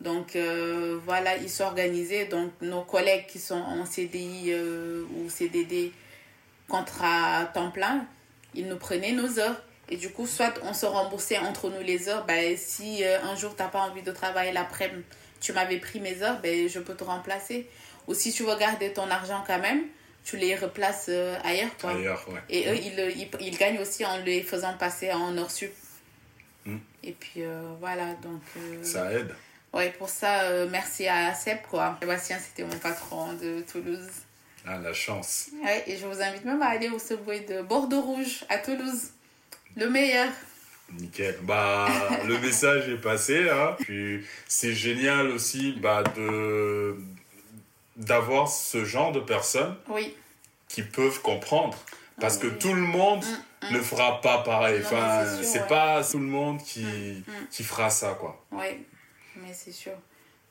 [0.01, 2.25] Donc euh, voilà, ils s'organisaient.
[2.25, 5.91] Donc nos collègues qui sont en CDI euh, ou CDD,
[6.67, 8.05] contrat temps plein,
[8.53, 9.61] ils nous prenaient nos heures.
[9.89, 12.25] Et du coup, soit on se remboursait entre nous les heures.
[12.25, 15.03] Ben, si euh, un jour tu n'as pas envie de travailler l'après-midi,
[15.39, 17.67] tu m'avais pris mes heures, ben, je peux te remplacer.
[18.07, 19.83] Ou si tu veux garder ton argent quand même,
[20.23, 21.09] tu les replaces
[21.43, 21.75] ailleurs.
[21.79, 21.91] Quoi.
[21.91, 22.41] Ailleurs, ouais.
[22.49, 25.71] Et eux, ils, euh, ils, ils gagnent aussi en les faisant passer en heures sup.
[26.65, 26.77] Mm.
[27.03, 27.43] Et puis
[27.79, 28.41] voilà, donc...
[28.83, 29.33] Ça aide.
[29.73, 31.97] Ouais, pour ça, euh, merci à Seb, quoi.
[32.01, 34.07] Sébastien, c'était mon patron de Toulouse.
[34.65, 35.49] Ah, la chance.
[35.63, 39.11] Ouais, et je vous invite même à aller au Subway de Bordeaux Rouge à Toulouse.
[39.75, 40.29] Le meilleur.
[40.93, 41.37] Nickel.
[41.43, 41.87] Bah,
[42.25, 43.49] le message est passé.
[43.49, 43.75] Hein.
[43.79, 46.95] Puis c'est génial aussi bah, de
[47.97, 50.15] d'avoir ce genre de personnes Oui.
[50.67, 51.77] qui peuvent comprendre.
[52.19, 53.23] Parce que tout le monde
[53.63, 53.73] Mm, mm.
[53.77, 54.79] ne fera pas pareil.
[54.79, 55.67] Non, Enfin, c'est sûr, c'est ouais.
[55.67, 57.23] pas tout le monde qui, mm.
[57.51, 58.43] qui fera ça, quoi.
[58.51, 58.79] Ouais,
[59.41, 59.93] mais c'est sûr.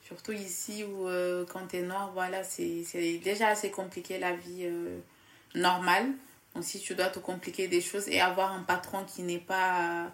[0.05, 2.85] Surtout ici où, euh, quand t'es noir, voilà, c'est
[3.23, 4.99] déjà assez compliqué la vie euh,
[5.55, 6.07] normale.
[6.55, 10.11] Donc si tu dois te compliquer des choses et avoir un patron qui n'est pas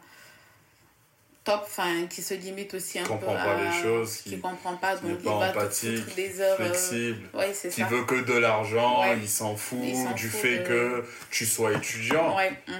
[1.44, 4.40] top, enfin qui se limite aussi un Comprend peu pas à- les choses, qui qui-
[4.40, 6.56] comprend pas, donc il pas va te des heures.
[6.60, 7.86] euh, flexible, Ouais, qui ça.
[7.86, 9.18] veut que de l'argent, Ouais.
[9.20, 12.36] il s'en fout Il du fout fait de- que tu sois étudiant.
[12.36, 12.72] Ouais, mm.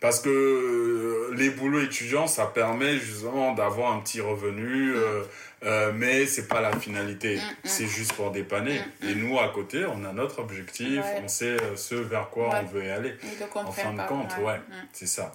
[0.00, 5.24] Parce que euh, les boulots étudiants, ça permet justement d'avoir un petit revenu, euh,
[5.64, 7.36] euh, mais c'est pas la finalité.
[7.36, 7.54] Mm, mm.
[7.64, 8.78] C'est juste pour dépanner.
[9.02, 11.20] Mm, Et nous, à côté, on a notre objectif, Ouais.
[11.24, 12.60] on sait euh, ce vers quoi Ouais.
[12.62, 13.16] on veut y aller.
[13.56, 14.60] En fin de compte, ouais,
[14.92, 15.32] c'est ça.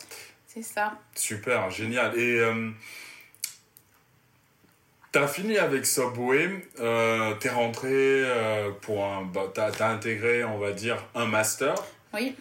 [0.47, 0.93] C'est ça.
[1.13, 2.17] Super, génial.
[2.17, 2.69] Et euh,
[5.11, 6.49] t'as fini avec Subway,
[6.79, 11.75] euh, t'es rentré euh, pour un, bah, t'as, t'as intégré, on va dire, un master.
[12.13, 12.35] Oui,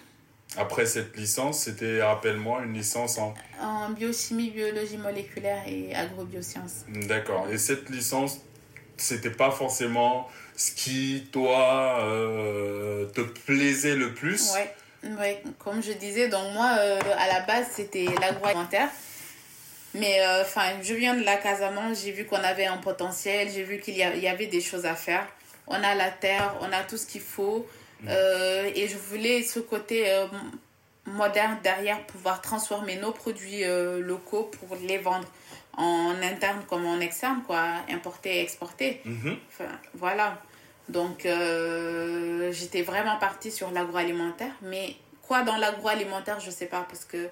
[0.56, 6.84] Après cette licence, c'était, rappelle-moi, une licence en en biochimie, biologie moléculaire et agrobiosciences.
[6.88, 7.46] D'accord.
[7.50, 8.38] Et cette licence,
[8.96, 14.52] c'était pas forcément ce qui, toi, euh, te plaisait le plus?
[14.52, 14.74] Ouais,
[15.18, 18.88] ouais, comme je disais, donc moi, euh, à la base, c'était l'agroalimentaire.
[19.94, 23.62] Mais euh, enfin, je viens de la Casamance, j'ai vu qu'on avait un potentiel, j'ai
[23.62, 25.26] vu qu'il y, avait des choses à faire.
[25.66, 27.66] On a la terre, on a tout ce qu'il faut.
[28.08, 30.26] Euh, et je voulais ce côté euh,
[31.06, 35.28] moderne derrière, pouvoir transformer nos produits euh, locaux pour les vendre
[35.76, 39.00] en interne comme en externe, quoi, importer et exporter.
[39.04, 39.36] Mhm.
[39.48, 40.40] Enfin, voilà.
[40.88, 41.26] Donc,
[42.50, 44.52] j'étais vraiment partie sur l'agroalimentaire.
[44.62, 47.28] Mais quoi dans l'agroalimentaire, je sais pas, parce que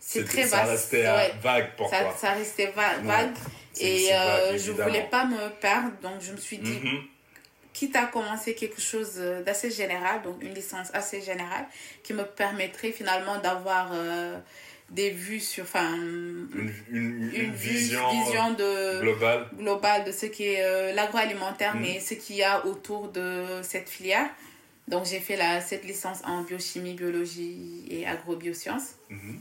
[0.00, 0.70] c'est très Ça vaste.
[0.70, 1.34] restait euh, Ouais.
[1.42, 2.14] vague pour Ça, toi.
[2.18, 3.34] ça restait va- vague.
[3.80, 5.90] Et vague, je voulais pas me perdre.
[6.02, 7.04] Donc, je me suis dit, Mhm.
[7.74, 11.66] Quitte à commencer quelque chose euh, d'assez général, donc une licence assez générale,
[12.02, 14.38] qui me permettrait finalement d'avoir euh,
[14.90, 15.64] des vues sur.
[15.64, 19.48] Enfin, Une, une- une une vue- vision, vision de globale.
[19.58, 21.82] global de ce qui est euh, l'agroalimentaire, Mhm.
[21.82, 24.28] mais ce qu'il y a autour de cette filière.
[24.86, 28.94] Donc, j'ai fait la, cette licence en biochimie, biologie et agrobiosciences.
[29.10, 29.40] Mhm.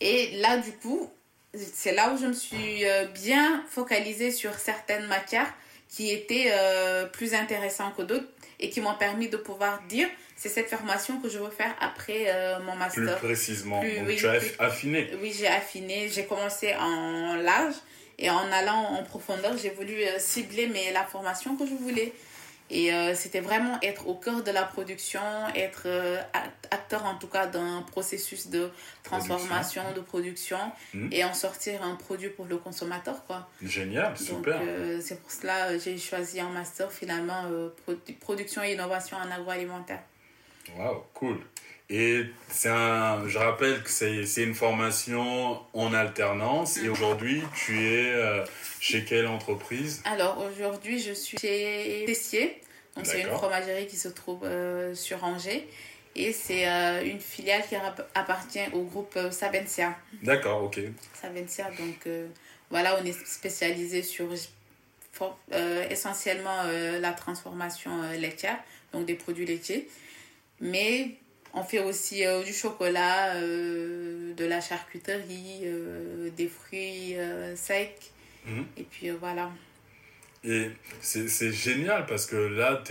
[0.00, 1.10] Et là, du coup,
[1.54, 2.84] c'est là où je me suis
[3.14, 5.52] bien focalisée sur certaines matières
[5.90, 8.26] qui étaient euh, plus intéressantes que d'autres
[8.60, 12.24] et qui m'ont permis de pouvoir dire c'est cette formation que je veux faire après
[12.28, 13.18] euh, mon Plus master.
[13.18, 13.80] précisément.
[13.80, 15.10] Plus- Donc, oui, tu as plus- affiné.
[15.20, 17.74] Oui, j'ai affiné, j'ai commencé en large
[18.18, 22.12] et en allant en profondeur, j'ai voulu euh, cibler mais la formation que je voulais.
[22.72, 25.20] Et euh, c'était vraiment être au cœur de la production,
[25.56, 28.70] être euh, act- acteur en tout cas d'un processus de
[29.02, 30.58] transformation, de production
[30.94, 31.08] Mhm.
[31.12, 33.24] et en sortir un produit pour le consommateur.
[33.26, 33.48] Quoi.
[33.62, 34.60] Génial, super.
[34.62, 37.42] euh, c'est pour cela que j'ai choisi un master finalement
[37.86, 40.02] produ- production et innovation en agroalimentaire.
[40.76, 41.40] Waouh, cool.
[41.92, 46.76] Et c'est un, je rappelle que c'est une formation en alternance.
[46.78, 48.44] Et aujourd'hui, tu es euh,
[48.78, 50.00] chez quelle entreprise?
[50.04, 52.60] Alors aujourd'hui, je suis chez Tessier.
[52.94, 55.66] Donc c'est une fromagerie qui se trouve euh, sur Angers.
[56.14, 57.74] Et c'est euh, une filiale qui
[58.14, 59.96] appartient au groupe Savencia.
[60.22, 60.80] D'accord, ok.
[61.20, 62.08] Savencia, donc
[62.70, 64.28] voilà, on est spécialisé sur
[65.12, 65.38] for-
[65.88, 66.62] essentiellement
[67.00, 68.58] la transformation laitière,
[68.92, 69.88] donc des produits laitiers.
[70.60, 71.12] Mais
[71.54, 77.16] on fait aussi euh, du chocolat, euh, de la charcuterie, euh, des fruits
[77.56, 78.10] secs.
[78.46, 78.64] Mhm.
[78.76, 79.50] Et puis voilà.
[80.44, 80.70] Et
[81.02, 82.82] c'est génial parce que là,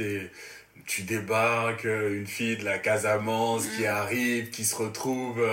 [0.85, 3.87] tu débarques, une fille de la Casamance qui Mm.
[3.87, 5.43] arrive, qui se retrouve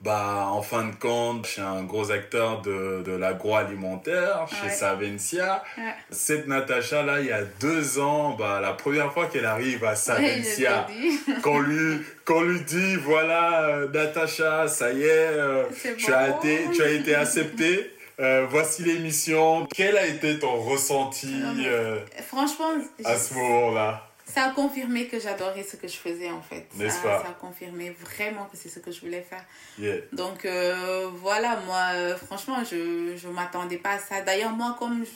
[0.00, 4.72] bah, en fin de compte chez un gros acteur de, de l'agroalimentaire, chez Ouais.
[4.72, 5.62] Savencia.
[5.78, 5.84] Ouais.
[6.10, 10.00] Cette Natacha-là, il y a deux ans, bah, la première fois qu'elle arrive à je
[10.00, 10.86] Savencia,
[11.42, 15.64] qu'on lui, qu'on lui dit, voilà, euh, Natacha, ça y est, euh,
[15.98, 17.92] tu, as été, tu as été acceptée.
[18.18, 19.66] Euh, voici l'émission.
[19.74, 22.70] Quel a été ton ressenti Non, euh, Franchement,
[23.04, 24.05] à ce moment-là?
[24.36, 26.66] Ça a confirmé que j'adorais ce que je faisais en fait.
[26.74, 27.22] N'est-ce ça, pas?
[27.22, 29.42] ça a confirmé vraiment que c'est ce que je voulais faire.
[29.78, 29.96] Yeah.
[30.12, 34.20] Donc euh, voilà, moi, euh, franchement, je ne m'attendais pas à ça.
[34.20, 35.06] D'ailleurs, moi, comme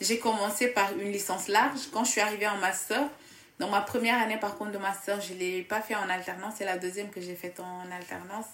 [0.00, 3.00] j'ai commencé par une licence large, quand je suis arrivée en master,
[3.58, 6.54] dans ma première année par contre de master, je ne l'ai pas fait en alternance,
[6.58, 8.46] c'est la deuxième que j'ai faite en alternance,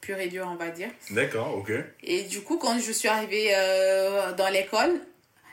[0.00, 0.88] pure et dure, on va dire.
[1.10, 1.72] D'accord, ok.
[2.02, 5.02] Et du coup, quand je suis arrivée euh, dans l'école,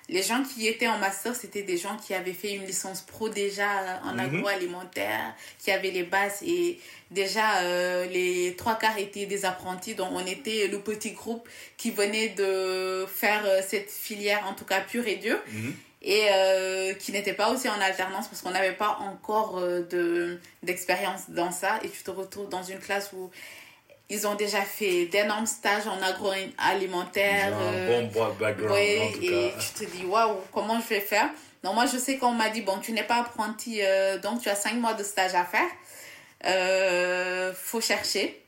[0.09, 3.29] les gens qui étaient en master, c'était des gens qui avaient fait une licence pro
[3.29, 4.19] déjà en Mhm.
[4.19, 6.79] agroalimentaire, qui avaient les bases et
[7.11, 9.95] déjà euh, les trois quarts étaient des apprentis.
[9.95, 14.65] Donc on était le petit groupe qui venait de faire euh, cette filière, en tout
[14.65, 15.73] cas pure et dure Mhm.
[16.01, 21.29] et euh, qui n'était pas aussi en alternance parce qu'on n'avait pas encore de d'expérience
[21.29, 23.31] dans ça et tu te retrouves dans une classe où
[24.13, 29.23] ils ont déjà fait d'énormes stages en agroalimentaire euh, bon bra- background, ouais, en tout
[29.23, 29.59] et cas.
[29.77, 31.29] tu te dis waouh comment je vais faire?
[31.63, 34.49] Donc moi je sais qu'on m'a dit bon tu n'es pas apprenti euh, donc tu
[34.49, 35.69] as cinq mois de stage à faire
[36.45, 38.39] Euh, faut chercher.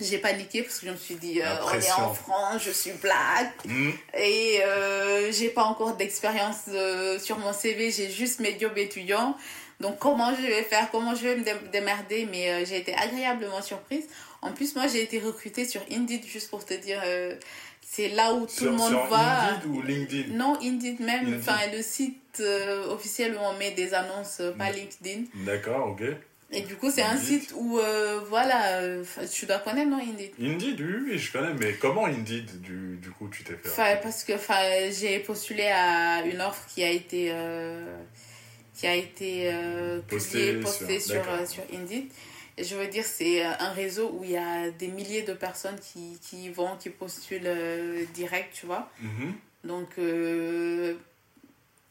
[0.00, 2.92] J'ai paniqué parce que je me suis dit, euh, on est en France, je suis
[2.92, 3.52] black.
[3.64, 3.90] Hmm.
[4.16, 9.36] Et euh, j'ai pas encore d'expérience euh, sur mon CV, j'ai juste mes jobs étudiants.
[9.80, 13.62] Donc comment je vais faire, comment je vais me dé- démerder, mais j'ai été agréablement
[13.62, 14.06] surprise.
[14.42, 17.34] En plus, moi j'ai été recrutée sur Indeed, juste pour te dire, euh,
[17.80, 19.54] c'est là où tout Sur, le monde sur va.
[19.54, 20.34] Indeed ou LinkedIn?
[20.34, 24.70] Non, Indeed même, enfin le site euh, officiel où on met des annonces, euh, pas
[24.70, 24.74] Mm.
[24.76, 25.20] LinkedIn.
[25.44, 26.02] D'accord, ok.
[26.50, 28.80] Et du coup, c'est un site où, euh, voilà,
[29.30, 30.30] tu dois connaître, non, Indeed?
[30.40, 33.96] Indeed, oui, oui, je connais, mais comment Indeed, du, du coup, tu t'es fait Enfin,
[34.02, 34.32] parce que
[34.90, 37.94] j'ai postulé à une offre qui a été, euh,
[38.74, 42.06] qui a été euh, Postée publiée, postée sur- sur, sur Indeed.
[42.60, 45.78] Je veux dire, c'est euh, un réseau où il y a des milliers de personnes
[45.80, 48.90] qui, qui y vont, qui postulent euh, direct, tu vois.
[49.00, 49.34] Mhm.
[49.64, 50.94] Donc, euh,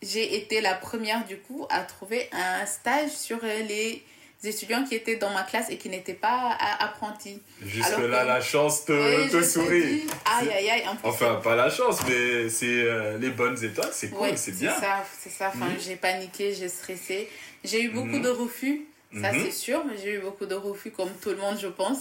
[0.01, 4.03] j'ai été la première, du coup, à trouver un stage sur les
[4.43, 7.41] étudiants qui étaient dans ma classe et qui n'étaient pas apprentis.
[7.65, 8.91] Jusque-là, que- la chance te,
[9.23, 9.82] Oui, te sourit.
[10.01, 10.84] dit, aïe, aïe, aïe.
[11.03, 14.73] Enfin, pas la chance, mais c'est euh, les bonnes étoiles, c'est cool, c'est bien.
[14.80, 15.47] ça, c'est ça.
[15.53, 15.80] Enfin, Mhm.
[15.80, 17.27] j'ai paniqué, j'ai stressé.
[17.63, 18.21] J'ai eu beaucoup Mhm.
[18.21, 19.39] de refus, ça Mhm.
[19.43, 22.00] c'est sûr, j'ai eu beaucoup de refus comme tout le monde, je pense.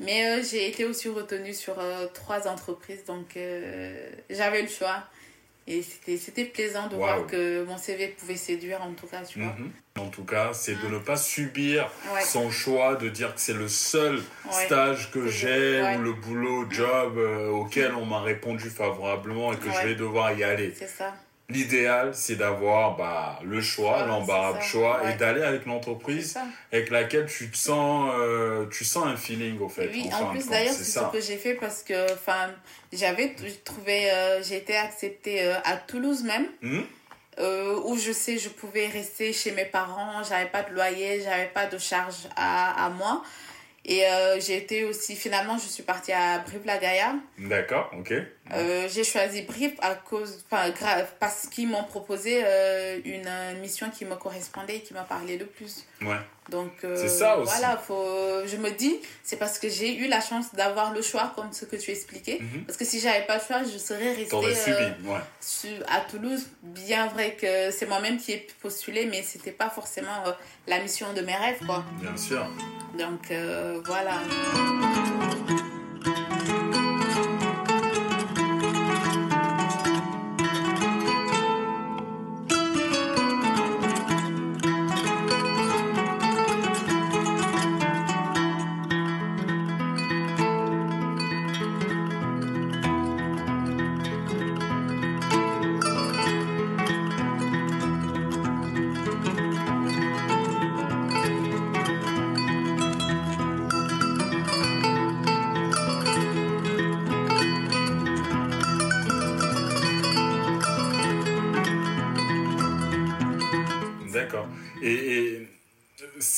[0.00, 5.04] Mais euh, j'ai été aussi retenue sur euh, trois entreprises, donc euh, j'avais le choix.
[5.70, 9.48] Et c'était plaisant de voir que mon CV pouvait séduire, en tout cas, tu vois.
[9.58, 9.70] Mhm.
[9.98, 10.94] En tout cas, c'est de Mhm.
[10.94, 12.22] ne pas subir Ouais.
[12.22, 14.64] son choix, de dire que c'est le seul Ouais.
[14.64, 15.96] stage que j'ai ouais.
[15.96, 17.18] ou le boulot, job
[17.52, 20.72] auquel on m'a répondu favorablement et que je vais devoir y aller.
[20.74, 21.14] C'est ça.
[21.50, 25.14] L'idéal, c'est d'avoir bah, le choix, l'embarras de choix Ouais.
[25.14, 26.36] et d'aller avec l'entreprise
[26.70, 29.88] avec laquelle tu te sens, euh, tu sens un feeling au fait.
[29.90, 32.50] Oui, en plus d'ailleurs, c'est ce que j'ai fait parce que enfin,
[32.92, 33.34] j'avais
[33.64, 36.48] trouvé, euh, j'ai été acceptée euh, à Toulouse même.
[36.60, 36.84] Mhm.
[37.38, 41.46] euh, où je sais je pouvais rester chez mes parents, j'avais pas de loyer, j'avais
[41.46, 43.22] pas de charge à, à moi.
[43.90, 47.16] Et euh, j'ai été aussi, finalement, je suis partie à Brive-la-Gaillarde.
[47.38, 48.12] D'accord, ok.
[48.52, 53.88] Euh, j'ai choisi Brive à cause, enfin, grave, parce qu'ils m'ont proposé euh, une mission
[53.90, 55.86] qui me correspondait et qui m'a parlé le plus.
[56.02, 56.18] Ouais.
[56.50, 57.50] Donc, C'est ça aussi.
[57.50, 61.32] voilà, faut, je me dis, c'est parce que j'ai eu la chance d'avoir le choix,
[61.34, 62.38] comme ce que tu expliquais.
[62.40, 62.64] Mhm.
[62.64, 64.54] Parce que si j'avais pas le choix, je serais restée.
[64.54, 65.84] Subi, ouais.
[65.88, 70.24] à Toulouse, bien vrai que c'est moi-même qui ai postulé, mais c'était pas forcément
[70.66, 71.84] la mission de mes rêves, quoi.
[72.00, 72.46] Bien sûr.
[72.98, 74.18] Donc euh, voilà.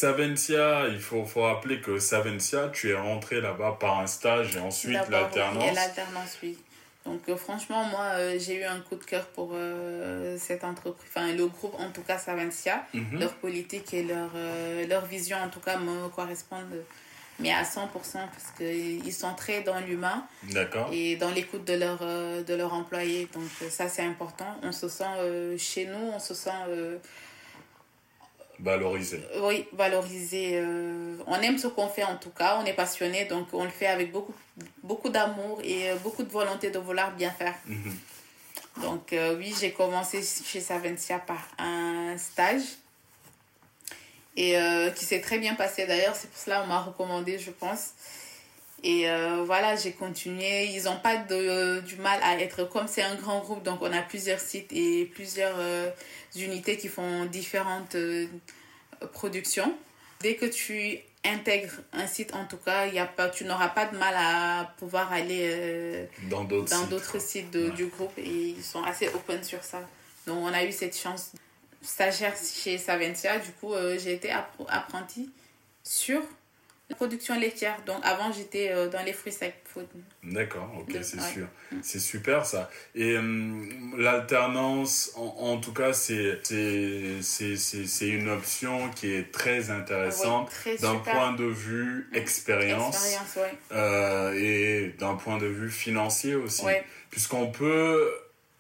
[0.01, 4.61] Savencia, il faut, faut rappeler que Savencia, tu es rentré là-bas par un stage et
[4.61, 5.71] ensuite oui, l'alternance.
[5.71, 6.57] Et l'alternance, oui.
[7.05, 11.07] Donc euh, franchement, moi, euh, j'ai eu un coup de cœur pour euh, cette entreprise,
[11.15, 12.83] enfin le groupe, en tout cas Savencia.
[12.95, 13.21] Mhm.
[13.21, 14.31] Leur politique et leur,
[14.89, 16.83] leur vision, en tout cas, me correspondent,
[17.39, 20.27] mais à 100%, parce qu'ils sont très dans l'humain.
[20.93, 24.89] Et dans l'écoute de leur euh, de leurs employés donc ça c'est important on se
[24.89, 26.63] sent chez nous on se sent
[28.63, 29.23] Valorisé.
[29.43, 33.49] oui valorisé euh, on aime ce qu'on fait en tout cas on est passionné donc
[33.55, 34.35] on le fait avec beaucoup
[34.83, 37.97] beaucoup d'amour et euh, beaucoup de volonté de vouloir bien faire Mhm.
[38.83, 42.63] donc euh, oui j'ai commencé chez Savencia par un stage
[44.37, 47.51] et euh, qui s'est très bien passé d'ailleurs c'est pour cela qu'on m'a recommandé je
[47.51, 47.91] pense
[48.83, 50.65] et euh, voilà, j'ai continué.
[50.69, 53.93] Ils n'ont pas de, du mal à être comme c'est un grand groupe, donc on
[53.93, 55.91] a plusieurs sites et plusieurs euh,
[56.37, 58.27] unités qui font différentes euh,
[59.13, 59.75] productions.
[60.21, 63.87] Dès que tu intègres un site, en tout cas, y a pas, tu n'auras pas
[63.87, 67.21] de mal à pouvoir aller euh, Dans d'autres sites, d'autres quoi.
[67.21, 67.71] sites de- Ouais.
[67.77, 69.81] du groupe et ils sont assez open sur ça.
[70.27, 71.33] Donc on a eu cette chance.
[71.83, 74.31] Stagiaire chez Savencia, du coup euh, j'ai été
[74.69, 75.31] apprentie
[75.83, 76.21] sur
[76.95, 77.77] production laitière.
[77.87, 79.55] Donc avant j'étais euh, dans les fruits secs.
[80.25, 81.33] D'accord, ok, c'est ouais.
[81.33, 81.47] sûr.
[81.83, 82.69] C'est super ça.
[82.95, 86.41] Et hum, l'alternance, en, en tout cas, c'est
[88.03, 93.59] une option qui est très intéressante Ouais, très d'un point de vue expérience, Expérience, ouais.
[93.73, 96.65] euh, et d'un point de vue financier aussi.
[97.11, 98.11] Puisqu'on peut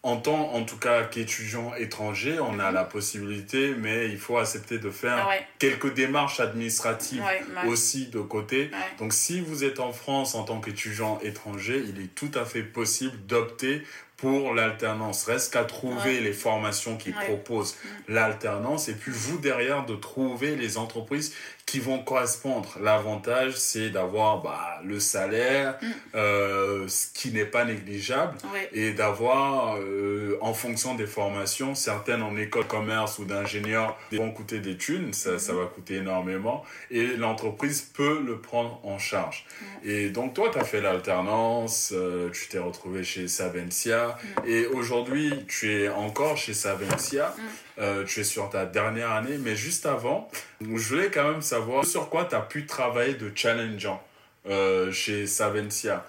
[0.02, 2.74] en tant, en tout cas, qu'étudiant étranger, on a Mhm.
[2.74, 8.06] la possibilité, mais il faut accepter de faire Ouais, quelques démarches administratives ouais, ouais, aussi
[8.06, 8.70] de côté.
[8.98, 12.62] Donc, si vous êtes en France en tant qu'étudiant étranger, il est tout à fait
[12.62, 13.82] possible d'opter
[14.16, 15.24] pour l'alternance.
[15.24, 16.20] Reste qu'à trouver Ouais.
[16.20, 17.24] les formations qui Ouais.
[17.26, 17.74] proposent
[18.08, 18.12] Mm.
[18.14, 21.34] l'alternance et puis vous derrière de trouver les entreprises
[21.70, 22.68] qui vont correspondre.
[22.82, 25.86] L'avantage, c'est d'avoir bah, le salaire, Mm.
[26.16, 28.68] euh, ce qui n'est pas négligeable Ouais.
[28.72, 34.32] et d'avoir, euh, en fonction des formations, certaines en école de commerce ou d'ingénieur vont
[34.32, 39.46] coûter des thunes, ça, ça va coûter énormément, et l'entreprise peut le prendre en charge.
[39.84, 45.32] Et donc toi, tu as fait l'alternance, euh, tu t'es retrouvé chez Savencia, et aujourd'hui,
[45.46, 47.32] tu es encore chez Savencia,
[47.80, 50.28] euh, tu es sur ta dernière année, mais juste avant,
[50.60, 54.02] je voulais quand même savoir sur quoi tu as pu travailler de challengeant
[54.46, 56.04] euh, chez Savencia.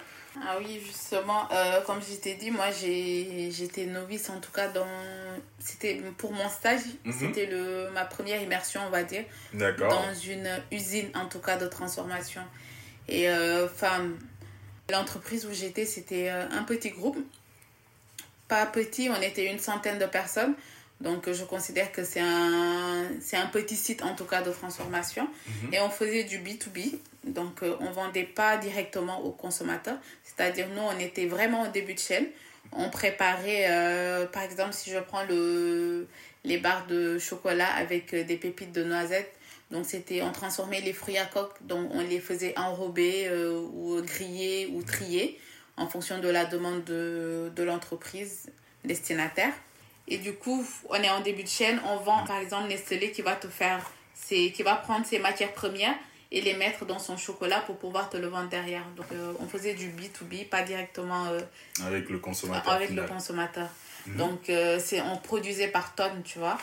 [0.46, 4.86] Ah oui, justement, euh, comme je t'ai dit, moi j'étais novice en tout cas dans.
[5.58, 7.12] C'était pour mon stage, Mhm.
[7.20, 9.90] c'était le ma première immersion, on va dire, D'accord.
[9.90, 12.40] dans une usine en tout cas de transformation.
[13.08, 14.08] Et euh, enfin,
[14.90, 17.18] l'entreprise où j'étais, c'était un petit groupe.
[18.48, 20.54] Pas petit, on était une centaine de personnes.
[21.00, 25.28] Donc je considère que c'est un, c'est un petit site en tout cas de transformation.
[25.64, 25.74] Mhm.
[25.74, 26.96] Et on faisait du B2B.
[27.24, 29.98] Donc euh, on vendait pas directement aux consommateurs.
[30.22, 32.26] C'est-à-dire nous, on était vraiment au début de chaîne.
[32.72, 36.06] On préparait, euh, par exemple, si je prends le,
[36.44, 39.32] les barres de chocolat avec euh, des pépites de noisettes.
[39.70, 44.02] Donc c'était, on transformait les fruits à coque, donc on les faisait enrober euh, ou
[44.02, 45.38] griller ou trier
[45.78, 48.50] en fonction de la demande de, de l'entreprise
[48.84, 49.52] destinataire.
[50.08, 53.22] Et du coup, on est en début de chaîne, on vend par exemple Nestlé qui
[53.22, 55.94] va te faire, ses, qui va prendre ses matières premières
[56.32, 58.84] et les mettre dans son chocolat pour pouvoir te le vendre derrière.
[58.96, 61.40] Donc euh, on faisait du B2B, pas directement euh,
[61.86, 62.72] Avec le consommateur.
[62.72, 63.68] avec le consommateur.
[64.06, 64.16] Mhm.
[64.16, 66.58] Donc euh, c'est on produisait par tonnes, tu vois.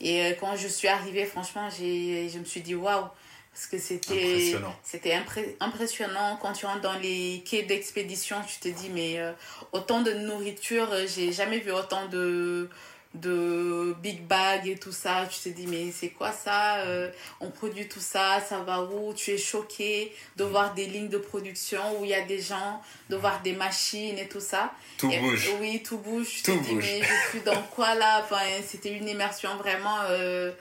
[0.00, 3.06] Et quand je suis arrivée, franchement, je me suis dit waouh
[3.52, 4.76] parce que c'était Impressionnant.
[5.04, 9.32] impré- impressionnant quand tu rentres dans les quais d'expédition, tu te dis mais euh,
[9.72, 12.68] autant de nourriture, euh, j'ai jamais vu autant de
[13.14, 17.50] de big bag et tout ça, tu te dis mais c'est quoi ça Euh, On
[17.50, 19.14] produit tout ça, ça va où?
[19.14, 22.82] Tu es choqué de voir des lignes de production où il y a des gens,
[23.08, 24.72] de voir des machines et tout ça.
[24.98, 25.48] Tout Et- bouge.
[25.58, 26.28] Oui, tout bouge.
[26.36, 26.84] Tu Tout te dis, bouge.
[26.84, 28.20] mais je suis dans quoi là?
[28.22, 30.52] Enfin, C'était une immersion vraiment euh,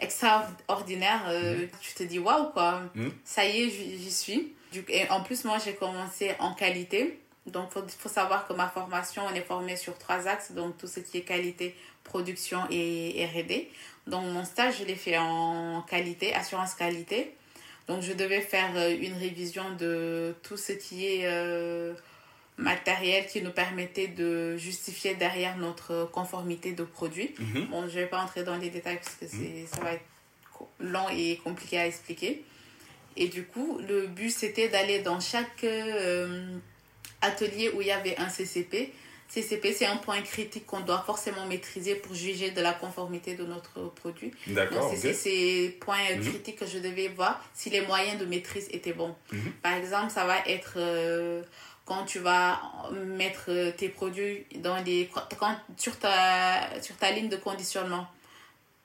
[0.00, 1.22] extraordinaire.
[1.28, 2.82] euh, Tu te dis, waouh, quoi.
[2.94, 3.12] Mhm.
[3.24, 4.54] Ça y est, j'y suis.
[4.88, 7.18] Et en plus, moi, j'ai commencé en qualité.
[7.46, 10.52] Donc, il faut, faut savoir que ma formation, on est formé sur trois axes.
[10.52, 11.74] Donc, tout ce qui est qualité,
[12.04, 13.68] production et R&D.
[14.06, 17.34] Donc, mon stage, je l'ai fait en qualité, assurance qualité.
[17.88, 21.92] Donc, je devais faire euh, une révision de tout ce qui est euh,
[22.60, 27.34] matériel qui nous permettait de justifier derrière notre conformité de produit.
[27.38, 27.66] Mhm.
[27.66, 30.04] Bon, je ne vais pas entrer dans les détails parce que c'est, ça va être
[30.78, 32.44] long et compliqué à expliquer.
[33.16, 36.56] Et du coup, le but, c'était d'aller dans chaque euh,
[37.22, 38.92] atelier où il y avait un CCP.
[39.28, 43.44] CCP, c'est un point critique qu'on doit forcément maîtriser pour juger de la conformité de
[43.44, 44.32] notre produit.
[44.48, 45.02] Donc, D'accord, c'est ok.
[45.02, 46.22] c'est ces points Mhm.
[46.28, 49.14] critiques que je devais voir si les moyens de maîtrise étaient bons.
[49.32, 49.52] Mhm.
[49.62, 51.42] Par exemple, ça va être euh,
[51.90, 52.60] quand tu vas
[53.22, 53.46] mettre
[53.80, 55.10] tes produits dans les,
[55.40, 58.06] quand, sur, ta, sur ta ligne de conditionnement.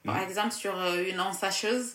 [0.03, 0.23] Par Mhm.
[0.27, 1.87] exemple, sur euh, une ensacheuse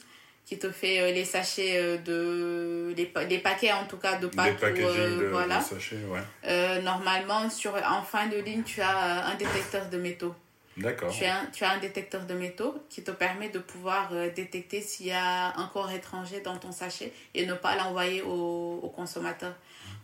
[0.46, 2.94] qui te fait euh, les sachets euh, de.
[2.96, 4.62] Les, les paquets en tout cas de pâtes.
[4.62, 5.58] euh, voilà.
[5.58, 6.20] de sachets, ouais.
[6.46, 10.34] Euh, normalement, sur, en fin de ligne, tu as un détecteur de métaux.
[10.76, 11.10] D'accord.
[11.16, 14.80] Tu as, un, tu as un détecteur de métaux qui te permet de pouvoir détecter
[14.80, 18.88] s'il y a un corps étranger dans ton sachet et ne pas l'envoyer au, au
[19.00, 19.52] consommateur.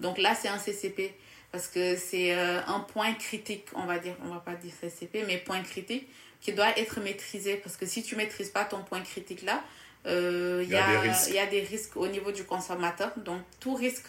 [0.00, 1.14] Donc là, c'est un CCP
[1.52, 5.24] parce que c'est euh, un point critique, on va dire, on va pas dire CCP,
[5.26, 6.08] mais point critique
[6.40, 9.62] qui doit être maîtrisé parce que si tu maîtrises pas ton point critique là,
[10.06, 11.28] euh, il y a des risques.
[11.28, 13.10] il y a des risques au niveau du consommateur.
[13.16, 14.06] Donc tout risque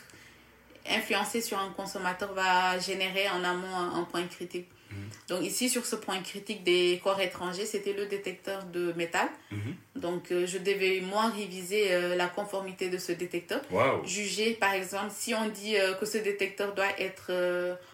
[0.90, 4.68] influencé sur un consommateur va générer en amont un, un point critique.
[4.98, 5.10] Mhm.
[5.30, 9.28] Donc ici, sur ce point critique des corps étrangers, c'était le détecteur de métal.
[9.52, 9.76] Mhm.
[9.96, 13.62] Donc euh, je devais moins réviser euh, la conformité de ce détecteur.
[14.06, 17.32] Juger, par exemple, si on dit euh, que ce détecteur doit être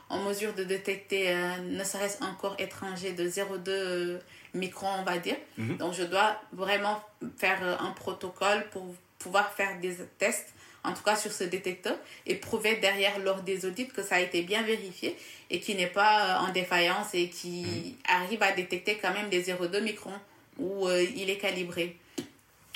[0.09, 1.33] en mesure de détecter
[1.63, 4.19] ne serait-ce un corps étranger de 0,2 euh,
[4.53, 5.37] micron, on va dire.
[5.57, 5.77] Mhm.
[5.77, 7.01] Donc je dois vraiment
[7.37, 8.85] faire un protocole pour
[9.17, 10.52] pouvoir faire des tests,
[10.83, 14.19] en tout cas sur ce détecteur, et prouver derrière lors des audits que ça a
[14.19, 15.15] été bien vérifié
[15.49, 19.43] et qu'il n'est pas euh, en défaillance et qui arrive à détecter quand même des
[19.43, 20.19] 0,2 microns
[20.57, 21.95] où euh, il est calibré.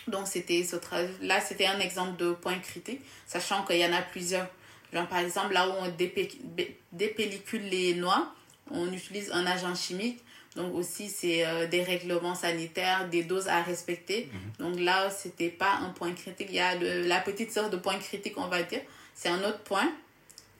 [0.08, 0.78] Donc c'était ce
[1.22, 4.47] là c'était un exemple de point critique, sachant qu'il y en a plusieurs.
[4.93, 6.32] Genre, par exemple là où on dépé-
[6.93, 8.34] dépellicule les noix,
[8.72, 10.20] on utilise un agent chimique.
[10.58, 14.30] Donc aussi, c'est euh, des règlements sanitaires, des doses à respecter.
[14.60, 16.47] Donc là, c'était pas un point critique.
[16.49, 18.82] Il y a le- la petite sorte de point critique, on va dire.
[19.14, 19.89] C'est un autre point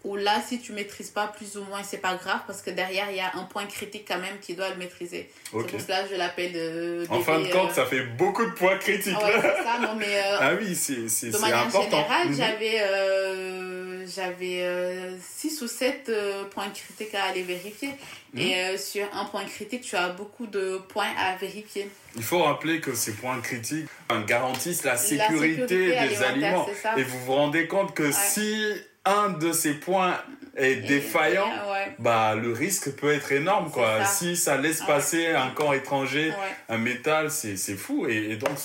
[0.04, 3.08] où là, si tu maîtrises pas plus ou moins, c'est pas grave parce que derrière,
[3.10, 5.30] il y a un point critique quand même qui doit le maîtriser.
[5.54, 5.64] Ok.
[5.66, 8.46] C'est pour cela que je l'appelle euh, En fin de compte, euh, ça fait beaucoup
[8.46, 9.16] de points critiques.
[9.20, 11.90] ah ouais, c'est ça, non, mais euh, Ah oui, c'est c'est- de manière important.
[11.98, 12.36] générale, Mhm.
[12.38, 16.12] j'avais euh, j'avais 6 ou 7
[16.52, 17.90] points critiques à aller vérifier.
[18.34, 18.42] Mhm.
[18.42, 21.90] Et sur un point critique, tu as beaucoup de points à vérifier.
[22.16, 23.88] Il faut rappeler que ces points critiques
[24.28, 26.68] garantissent la sécurité, sécurité des aliments.
[26.98, 28.74] Et vous vous rendez compte que si
[29.08, 30.18] un de ces points
[30.56, 34.00] est défaillant, et, ouais, bah le risque peut être énorme quoi.
[34.04, 34.06] Ça.
[34.06, 34.88] Si ça laisse Ouais.
[34.88, 36.36] passer un corps étranger, ouais.
[36.70, 38.08] un métal, c'est fou.
[38.08, 38.58] Et, et donc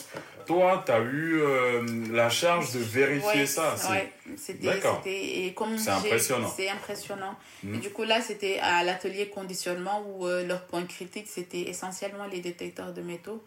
[0.46, 3.74] toi, tu as eu euh, la charge de vérifier ça.
[3.76, 6.52] C'est- c'était comme impressionnant.
[6.56, 7.34] C'est impressionnant.
[7.74, 12.26] Et du coup là, c'était à l'atelier conditionnement où euh, leur point critique c'était essentiellement
[12.26, 13.44] les détecteurs de métaux.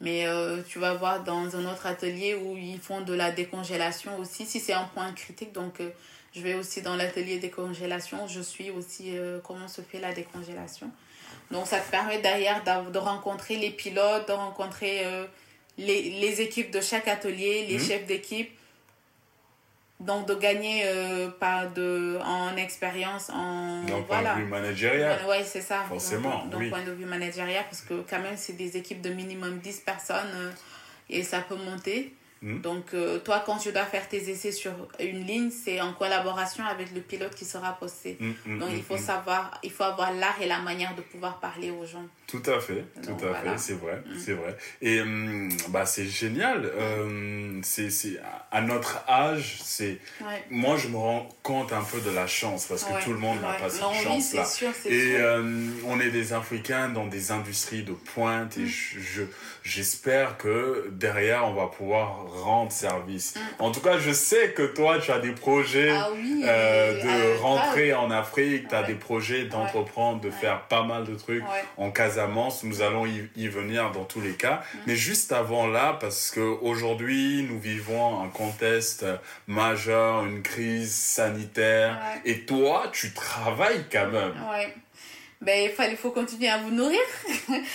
[0.00, 4.18] Mais euh, tu vas voir dans un autre atelier où ils font de la décongélation
[4.18, 4.44] aussi.
[4.44, 5.88] Si c'est un point critique, donc euh,
[6.34, 8.26] je vais aussi dans l'atelier décongélation.
[8.26, 10.90] Je suis aussi euh, comment se fait la décongélation.
[11.50, 15.26] Donc ça te permet derrière de rencontrer les pilotes, de rencontrer euh,
[15.78, 17.84] les, les équipes de chaque atelier, les Mhm.
[17.86, 18.50] chefs d'équipe.
[20.00, 23.82] Donc de gagner euh, pas de, en expérience, en...
[23.84, 24.34] D'un point voilà.
[24.34, 25.20] de vue managérial.
[25.28, 25.84] Oui, c'est ça.
[25.88, 26.68] Forcément, D'un oui.
[26.68, 30.52] point de vue managérial, parce que quand même, c'est des équipes de minimum 10 personnes
[31.08, 32.12] et ça peut monter.
[32.44, 32.60] Mhm.
[32.60, 36.62] Donc, euh, toi, quand tu dois faire tes essais sur une ligne, c'est en collaboration
[36.64, 38.18] avec le pilote qui sera posté.
[38.20, 41.40] Mm, mm, Donc, il faut savoir, il faut avoir l'art et la manière de pouvoir
[41.40, 42.04] parler aux gens.
[42.26, 43.52] Tout à fait, tout à voilà.
[43.52, 44.56] fait, c'est vrai, c'est vrai.
[44.82, 46.64] Et hum, bah c'est génial.
[46.64, 47.88] euh, c'est
[48.50, 50.42] à notre âge, c'est Ouais.
[50.50, 53.18] moi je me rends compte un peu de la chance parce que Ouais, tout le
[53.18, 53.58] monde n'a ouais.
[53.58, 54.44] pas cette Non, oui, chance c'est là.
[54.46, 55.18] sûr, c'est Et sûr.
[55.20, 59.22] euh, on est des Africains dans des industries de pointe et je- je
[59.64, 63.34] j'espère que derrière on va pouvoir rendre service.
[63.58, 65.90] En tout cas, je sais que toi tu as des projets.
[65.90, 66.42] Ah oui.
[66.46, 68.86] euh, de euh, rentrer en Afrique, tu as Ouais.
[68.88, 70.34] des projets d'entreprendre, de Ouais.
[70.34, 71.64] faire pas mal de trucs Ouais.
[71.78, 72.62] en Casamance.
[72.64, 74.62] Nous allons y, y venir dans tous les cas.
[74.74, 74.78] Mm.
[74.86, 79.06] Mais juste avant là, parce que aujourd'hui nous vivons un contexte
[79.46, 81.98] majeur, une crise sanitaire.
[82.26, 84.34] Et toi, tu travailles quand même.
[84.50, 84.74] Ouais.
[85.44, 87.00] Ben, il faut continuer à vous nourrir.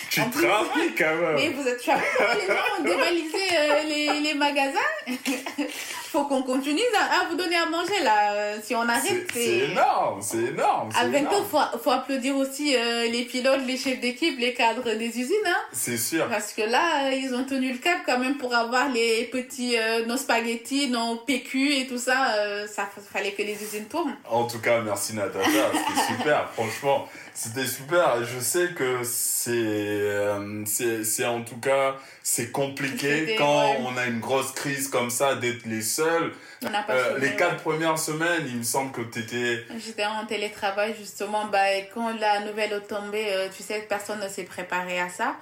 [0.09, 1.35] Tu En plus- travailles quand même.
[1.35, 4.79] Mais vous êtes, vu comment les gens ont dévalisé euh, les, les magasins
[6.11, 8.33] faut qu'on continue à, à vous donner à manger là.
[8.33, 10.89] Euh, Si on arrête, C'est énorme, c'est énorme.
[10.95, 11.45] À c'est 20 ans, énorme.
[11.51, 15.35] faut, faut applaudir aussi euh, les pilotes, les chefs d'équipe, les cadres des usines.
[15.45, 16.27] Hein, C'est sûr.
[16.27, 20.05] parce que là, ils ont tenu le cap quand même pour avoir les petits, euh,
[20.07, 22.33] nos spaghettis, nos PQ et tout ça.
[22.67, 24.15] ça fa- fallait que les usines tournent.
[24.29, 27.07] En tout cas, merci Natacha, c'était super, franchement,
[27.41, 28.23] c'était super.
[28.25, 33.77] Je sais que c'est, euh, c'est, en tout cas, c'est compliqué quand ouais.
[33.81, 36.33] on a une grosse crise comme ça d'être les seuls.
[36.65, 37.35] On n'a pas Euh, fini, les ouais.
[37.37, 39.63] quatre premières semaines, il me semble que tu étais.
[39.77, 41.45] J'étais en télétravail justement.
[41.45, 45.07] Bah, et quand la nouvelle est tombée, euh, tu sais, personne ne s'est préparé à
[45.09, 45.37] ça.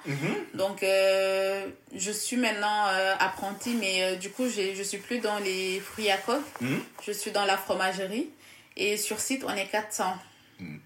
[0.54, 2.84] Donc, euh, je suis maintenant
[3.18, 6.42] apprentie, mais du coup, je suis plus dans les fruits à coque.
[6.60, 6.80] Mhm.
[7.04, 8.30] Je suis dans la fromagerie.
[8.76, 10.16] Et sur site, on est 400.
[10.60, 10.80] Mhm.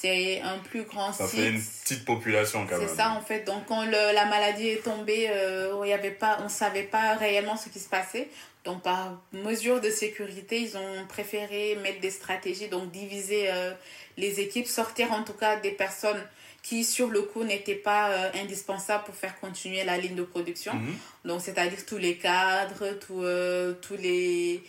[0.00, 1.38] C'est un plus grand Ça site.
[1.40, 2.88] fait une petite population quand même.
[2.88, 3.44] C'est ça en fait.
[3.44, 6.84] Donc quand le- la maladie est tombée, euh, il y avait pas, on ne savait
[6.84, 8.28] pas réellement ce qui se passait.
[8.64, 13.72] Donc par mesure de sécurité, ils ont préféré mettre des stratégies, donc diviser euh,
[14.16, 16.22] les équipes, sortir en tout cas des personnes
[16.62, 20.74] qui sur le coup n'étaient pas euh, indispensables pour faire continuer la ligne de production.
[20.74, 20.94] Mhm.
[21.26, 24.62] Donc c'est-à-dire tous les cadres, tous, euh, tous les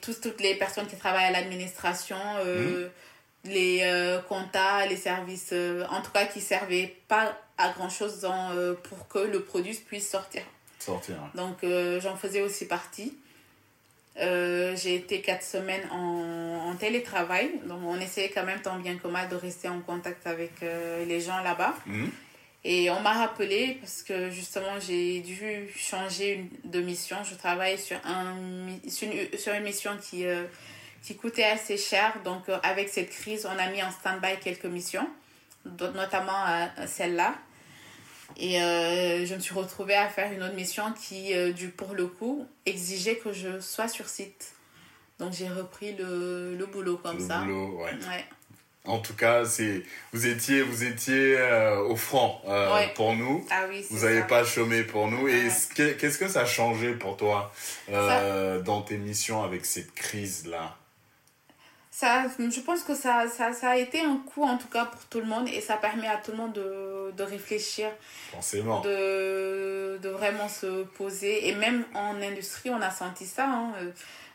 [0.00, 2.16] tous, toutes les personnes qui travaillent à l'administration,
[2.46, 2.88] euh,
[3.44, 8.52] les euh, comptas, les services, euh, en tout cas qui servaient pas à grand-chose dans,
[8.52, 10.42] euh, pour que le produit puisse sortir.
[10.78, 11.16] Sortir.
[11.34, 13.16] Donc euh, j'en faisais aussi partie.
[14.16, 19.08] J'ai été quatre semaines en, en télétravail, donc on essayait quand même tant bien que
[19.08, 21.74] mal de rester en contact avec les gens là-bas.
[21.86, 22.10] Mhm.
[22.64, 27.16] Et on m'a rappelé parce que justement j'ai dû changer une- de mission.
[27.24, 28.36] Je travaille sur, un,
[28.88, 30.24] sur, une, sur une mission qui,
[31.02, 32.14] qui coûtait assez cher.
[32.24, 35.08] Donc euh, avec cette crise, on a mis en stand-by quelques missions,
[35.78, 37.34] notamment euh, celle-là.
[38.38, 42.06] Et euh, je me suis retrouvée à faire une autre mission qui, du, pour le
[42.06, 44.52] coup, exigeait que je sois sur site.
[45.18, 47.40] Donc j'ai repris le, le boulot comme Le ça.
[47.40, 47.92] boulot, ouais.
[47.92, 48.24] Ouais.
[48.84, 52.92] En tout cas, c'est vous étiez, vous étiez euh, au front euh, Ouais.
[52.96, 53.46] pour nous.
[53.50, 55.28] Ah oui, Vous n'avez pas chômé pour nous.
[55.28, 55.52] Et Ouais.
[55.76, 57.52] que- qu'est-ce que ça a changé pour toi
[57.90, 60.76] euh, dans tes missions avec cette crise-là?
[61.94, 65.04] Ça, je pense que ça, ça, ça a été un coup en tout cas pour
[65.04, 67.88] tout le monde et ça permet à tout le monde de, de réfléchir,
[68.32, 68.80] Forcément.
[68.80, 71.48] de, de vraiment se poser.
[71.48, 73.46] Et même en industrie, on a senti ça.
[73.46, 73.72] hein.
[73.80, 73.90] Euh,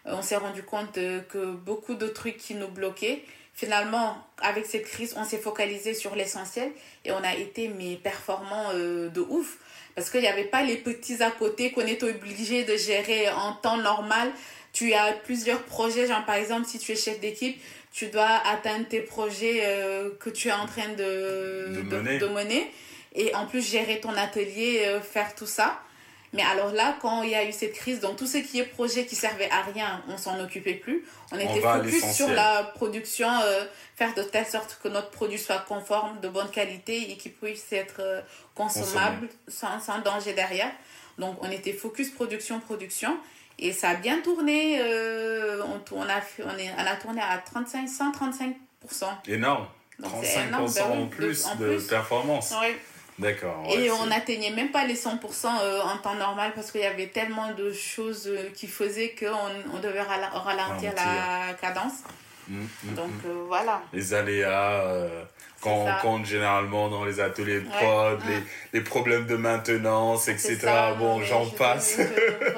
[0.05, 3.23] On s'est rendu compte euh, que beaucoup de trucs qui nous bloquaient,
[3.55, 6.71] finalement, avec cette crise, on s'est focalisé sur l'essentiel
[7.05, 9.57] et on a été mais performants euh, de ouf.
[9.95, 13.53] Parce qu'il n'y avait pas les petits à côté qu'on est obligé de gérer en
[13.53, 14.29] temps normal.
[14.77, 17.59] Tu as plusieurs projets, genre par exemple, si tu es chef d'équipe,
[17.91, 22.19] tu dois atteindre tes projets euh, que tu es en train de, De mener.
[22.19, 22.71] de mener.
[23.15, 25.79] Et en plus, gérer ton atelier, euh, faire tout ça.
[26.33, 28.65] Mais alors là, quand il y a eu cette crise, donc tout ce qui est
[28.65, 31.03] projet qui servait à rien, on s'en occupait plus.
[31.31, 33.63] On était focus sur la production, euh,
[33.95, 37.71] faire de telle sorte que notre produit soit conforme, de bonne qualité et qu'il puisse
[37.71, 38.21] être euh,
[38.53, 40.71] consommable sans, sans danger derrière.
[41.17, 43.17] Donc on était focus production, production.
[43.59, 44.79] Et ça a bien tourné.
[44.81, 46.05] euh, on, a,
[46.45, 48.53] on, est, on a tourné à 35, 135%.
[49.27, 49.67] Énorme.
[49.99, 51.87] Donc, 35% c'est énorme, ben en plus en de plus.
[51.87, 52.53] performance.
[52.61, 52.77] Ouais.
[53.19, 53.63] D'accord.
[53.75, 55.07] Et on n'atteignait même pas les 100%
[55.59, 59.75] euh, en temps normal parce qu'il y avait tellement de choses euh, qui faisaient qu'on
[59.75, 61.93] on devait rala- ralentir la cadence.
[62.47, 63.27] Mm, mm, Donc mm.
[63.27, 63.81] euh, voilà.
[63.91, 65.23] Les aléas, euh,
[65.61, 65.97] quand on ça.
[66.03, 68.29] compte généralement dans les ateliers de prod, Mm.
[68.29, 68.43] les,
[68.73, 70.59] les problèmes de maintenance, etc.
[70.61, 71.97] ça, bon, j'en passe.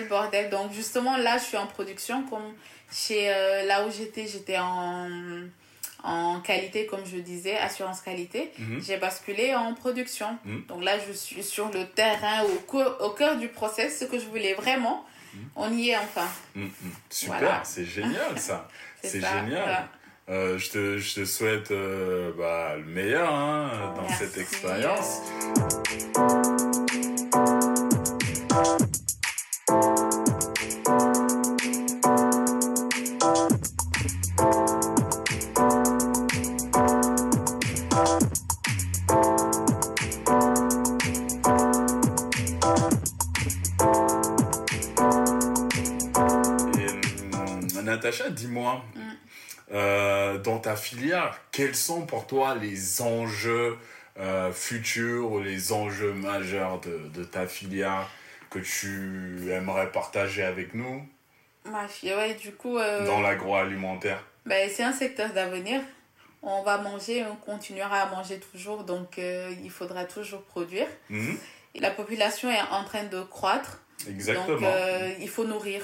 [0.00, 0.50] le bordel.
[0.50, 2.22] Donc justement là, je suis en production.
[2.24, 2.54] Comme
[2.92, 5.08] chez euh, là où j'étais, j'étais en,
[6.04, 8.52] en qualité, comme je disais, assurance qualité.
[8.58, 8.82] Mhm.
[8.86, 10.38] J'ai basculé en production.
[10.44, 10.64] Mhm.
[10.68, 14.26] Donc là, je suis sur le terrain, au, au cœur du process, ce que je
[14.26, 15.04] voulais vraiment.
[15.54, 16.26] On y est enfin.
[17.10, 17.62] Super, Voilà.
[17.64, 18.68] c'est génial ça.
[19.02, 19.46] c'est génial.
[19.48, 19.88] voilà.
[20.30, 24.24] Euh, je, te, je te souhaite euh, bah, le meilleur hein, dans Merci.
[24.24, 25.20] cette expérience.
[50.76, 53.76] Filière, quels sont pour toi les enjeux
[54.18, 58.08] euh, futurs ou les enjeux majeurs de, de ta filière
[58.50, 61.06] que tu aimerais partager avec nous?
[61.64, 65.80] Ma fille, ouais, du coup, euh, dans l'agroalimentaire ben, c'est un secteur d'avenir.
[66.40, 70.86] On va manger, on continuera à manger toujours, donc euh, il faudra toujours produire.
[71.10, 71.36] Mhm,
[71.74, 73.80] Et la population est en train de croître.
[74.08, 74.60] Exactement.
[74.60, 75.82] Donc, il faut nourrir.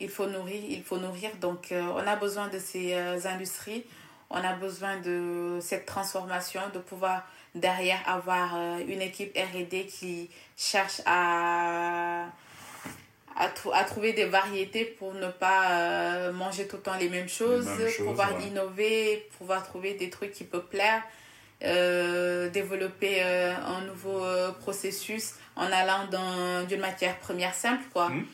[0.00, 1.30] Il faut nourrir, il faut nourrir.
[1.40, 3.84] Donc, euh, on a besoin de ces euh, industries.
[4.36, 7.22] On a besoin de cette transformation, de pouvoir
[7.54, 12.24] derrière avoir euh, une équipe R&D qui cherche à,
[13.36, 17.08] à, trou- à trouver des variétés pour ne pas euh, manger tout le temps les
[17.08, 18.48] mêmes choses, mêmes choses, pouvoir ouais.
[18.48, 21.00] innover, pouvoir trouver des trucs qui peuvent plaire,
[21.62, 28.08] euh, développer euh, un nouveau euh, processus en allant dans d'une matière première simple quoi.
[28.08, 28.26] Mhm.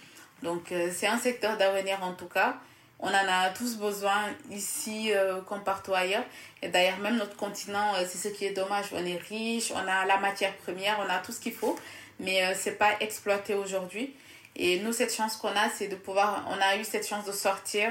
[0.43, 2.57] Donc c'est un secteur d'avenir en tout cas.
[3.03, 6.25] On en a tous besoin ici euh, comme partout ailleurs.
[6.63, 8.87] Et d'ailleurs même notre continent, euh, c'est ce qui est dommage.
[8.93, 11.77] On est riche, on a la matière première, on a tout ce qu'il faut,
[12.19, 14.15] mais euh, c'est pas exploité aujourd'hui.
[14.55, 17.33] Et nous cette chance qu'on a, c'est de pouvoir, on a eu cette chance de
[17.33, 17.91] sortir,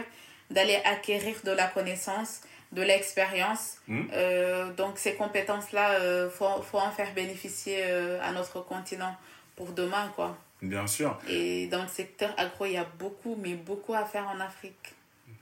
[0.51, 2.41] d'aller acquérir de la connaissance,
[2.71, 3.77] de l'expérience.
[3.87, 4.09] Mhm.
[4.13, 7.83] Euh, donc ces compétences-là, il faut, faut en faire bénéficier
[8.21, 9.15] à notre continent
[9.55, 10.37] pour demain, quoi.
[10.61, 11.17] Bien sûr.
[11.27, 14.93] Et dans le secteur agro, il y a beaucoup, mais beaucoup à faire en Afrique.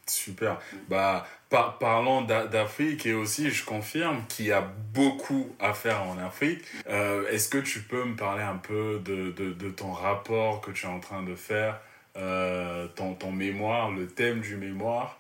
[0.10, 0.60] Super.
[0.90, 4.62] Bah, par- parlons d'A- d'Afrique et aussi, je confirme qu'il y a
[4.94, 6.62] beaucoup à faire en Afrique.
[6.90, 10.72] Euh, Est-ce que tu peux me parler un peu de, de, de ton rapport que
[10.72, 11.80] tu es en train de faire,
[12.16, 15.20] euh, ton, ton mémoire, le thème du mémoire?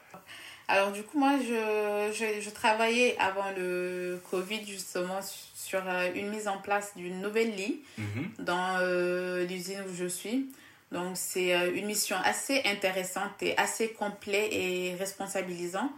[0.69, 6.29] Alors du coup, moi, je, je, je travaillais avant le Covid justement sur euh, une
[6.29, 8.29] mise en place d'une nouvelle ligne Mhm.
[8.39, 10.47] dans euh, l'usine où je suis.
[10.91, 15.91] Donc c'est euh, une mission assez intéressante et assez complète et responsabilisante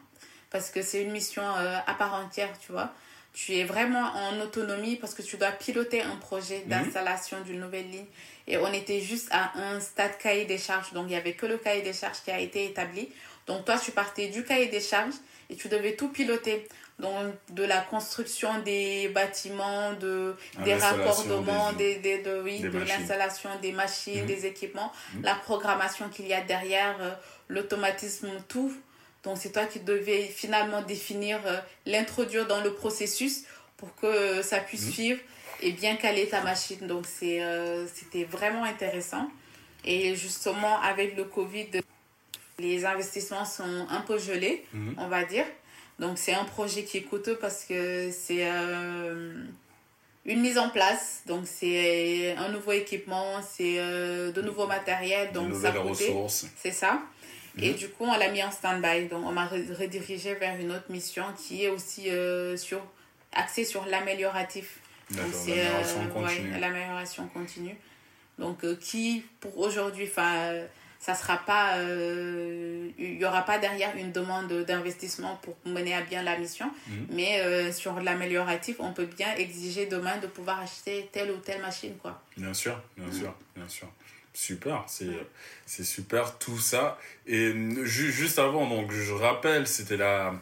[0.50, 2.92] parce que c'est une mission euh, à part entière, tu vois.
[3.34, 6.70] Tu es vraiment en autonomie parce que tu dois piloter un projet Mhm.
[6.70, 8.08] d'installation d'une nouvelle ligne.
[8.48, 10.92] Et on était juste à un stade cahier des charges.
[10.94, 13.10] Donc il n'y avait que le cahier des charges qui a été établi.
[13.46, 15.14] Donc toi, tu partais du cahier des charges
[15.52, 16.68] et tu devais tout piloter.
[17.00, 20.36] Donc de la construction des bâtiments, de,
[20.66, 24.26] des L'installation raccordements, des- des, des, de, oui, des de l'installation des machines, Mhm.
[24.28, 25.24] des équipements, Mhm.
[25.24, 27.12] la programmation qu'il y a derrière, euh,
[27.48, 28.74] l'automatisme, tout.
[29.24, 33.44] Donc c'est toi qui devais finalement définir, euh, l'introduire dans le processus
[33.78, 34.92] pour que euh, ça puisse Mhm.
[34.92, 35.20] suivre
[35.62, 36.86] et bien caler ta machine.
[36.86, 39.30] Donc c'était vraiment intéressant.
[39.86, 41.68] Et justement avec le Covid,
[42.60, 44.66] les investissements sont un peu gelés,
[44.98, 45.46] on va dire.
[46.00, 49.34] Donc c'est un projet qui est coûteux parce que c'est euh,
[50.26, 51.22] une mise en place.
[51.28, 55.30] Donc c'est un nouveau équipement, c'est euh, de nouveaux matériels.
[55.30, 56.46] De Donc ça nouvelles ressources.
[56.58, 57.02] C'est ça.
[57.62, 57.76] Et Mhm.
[57.78, 59.08] du coup, on l'a mis en stand-by.
[59.10, 62.80] Donc, on m'a re- redirigé vers une autre mission qui est aussi euh, sur,
[63.34, 64.80] axée sur l'amélioratif.
[65.10, 66.60] Donc, D'accord, c'est l'amélioration ouais, continue.
[66.60, 67.76] l'amélioration continue.
[68.38, 70.54] Donc, qui, pour aujourd'hui, enfin,
[71.00, 71.78] ça sera pas.
[71.78, 76.70] euh, Il n'y aura pas derrière une demande d'investissement pour mener à bien la mission.
[76.88, 77.08] Mhm.
[77.12, 81.62] Mais euh, sur l'amélioratif, on peut bien exiger demain de pouvoir acheter telle ou telle
[81.62, 82.22] machine, quoi.
[82.38, 83.88] Bien sûr, bien sûr, bien sûr.
[84.34, 85.08] Super, c'est
[85.66, 86.98] c'est super tout ça.
[87.26, 90.34] Et euh, ju- juste avant, donc je rappelle, c'était la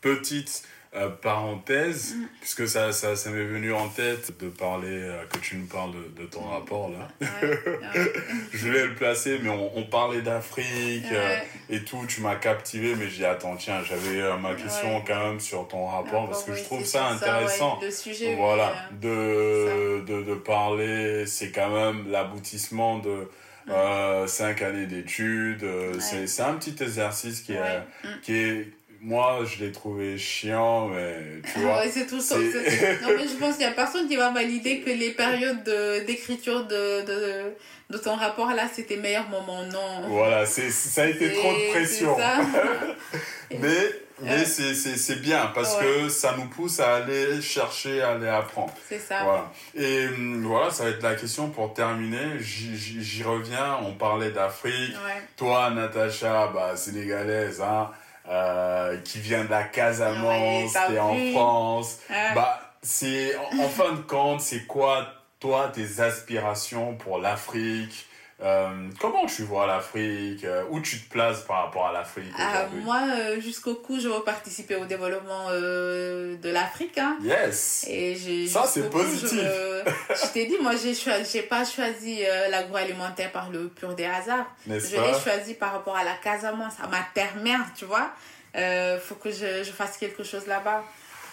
[0.00, 0.62] petite
[0.96, 5.54] euh, parenthèse, puisque ça, ça, ça m'est venu en tête de parler, euh, que tu
[5.56, 7.08] nous parles de, de ton rapport là.
[7.20, 8.12] Ouais, ouais,
[8.52, 11.36] Je voulais le placer, mais on, on parlait d'Afrique euh,
[11.68, 15.28] et tout, tu m'as captivé, mais j'ai dit, attends, tiens, j'avais euh, ma question quand
[15.28, 17.78] même sur ton rapport, parce que je trouve ça intéressant.
[17.78, 18.74] ouais, le sujet, Voilà,
[19.04, 23.28] euh, de, de, de parler, c'est quand même l'aboutissement de
[23.68, 25.62] euh, cinq années d'études.
[25.62, 25.94] euh.
[26.00, 28.08] C'est c'est un petit exercice qui, est, Mm.
[28.22, 28.68] qui est.
[29.02, 31.16] Moi, je l'ai trouvé chiant, mais
[31.54, 31.78] tu vois.
[31.78, 32.36] Ouais, c'est tout ça.
[32.36, 36.04] Non, mais je pense qu'il n'y a personne qui va valider que les périodes de-
[36.04, 37.54] d'écriture de, de,
[37.88, 39.62] de ton rapport là, c'était meilleur moment.
[39.64, 40.06] Non.
[40.08, 42.14] Voilà, ça a été trop de pression.
[43.58, 43.90] Mais,
[44.22, 48.72] mais c'est- c'est bien parce que ça nous pousse à aller chercher, à aller apprendre.
[48.88, 49.24] C'est ça.
[49.24, 49.50] Voilà.
[49.74, 52.38] Et hum, voilà, ça va être la question pour terminer.
[52.38, 53.78] J'y- reviens.
[53.82, 54.94] On parlait d'Afrique.
[55.04, 55.20] Ouais.
[55.36, 57.90] Toi, Natacha, bah, sénégalaise, hein,
[58.30, 61.14] euh, qui vient de la Casamance, Ouais, t'as t'es en.
[61.32, 61.98] France.
[62.08, 62.34] Ouais.
[62.34, 65.06] Bah, c'est, en, en fin de compte, c'est quoi,
[65.40, 68.06] toi, tes aspirations pour l'Afrique?
[68.42, 72.66] Euh, Comment tu vois l'Afrique Euh, Où tu te places par rapport à l'Afrique Ah,
[72.84, 76.96] moi, euh, jusqu'au coup, je veux participer au développement euh, de l'Afrique.
[76.98, 77.18] Hein.
[77.22, 79.30] Yes Et Ça, c'est positif.
[79.32, 79.82] Je,
[80.14, 80.94] je t'ai dit, moi, j'ai
[81.30, 84.46] j'ai pas choisi l'agroalimentaire par le pur des hasards.
[84.66, 88.10] Je l'ai choisi par rapport à la Casamance, à ma terre-mère, tu vois.
[88.56, 90.82] Euh, faut que je, je fasse quelque chose là-bas.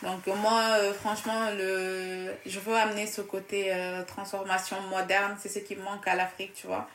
[0.03, 5.36] Donc, moi, euh, franchement, le, je veux amener ce côté euh, transformation moderne.
[5.39, 6.88] C'est ce qui manque à l'Afrique, tu vois.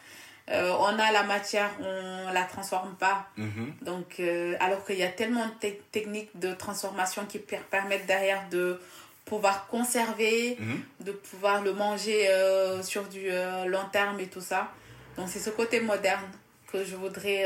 [0.50, 3.26] Euh, on a la matière, on la transforme pas.
[3.36, 3.74] Mhm.
[3.82, 8.06] Donc, euh, alors qu'il y a tellement de te- techniques de transformation qui per- permettent
[8.06, 8.80] derrière de
[9.24, 10.80] pouvoir conserver, Mhm.
[11.00, 13.30] de pouvoir le manger euh, sur du
[13.66, 14.68] long terme et tout ça.
[15.16, 16.24] Donc, c'est ce côté moderne
[16.72, 17.44] que je voudrais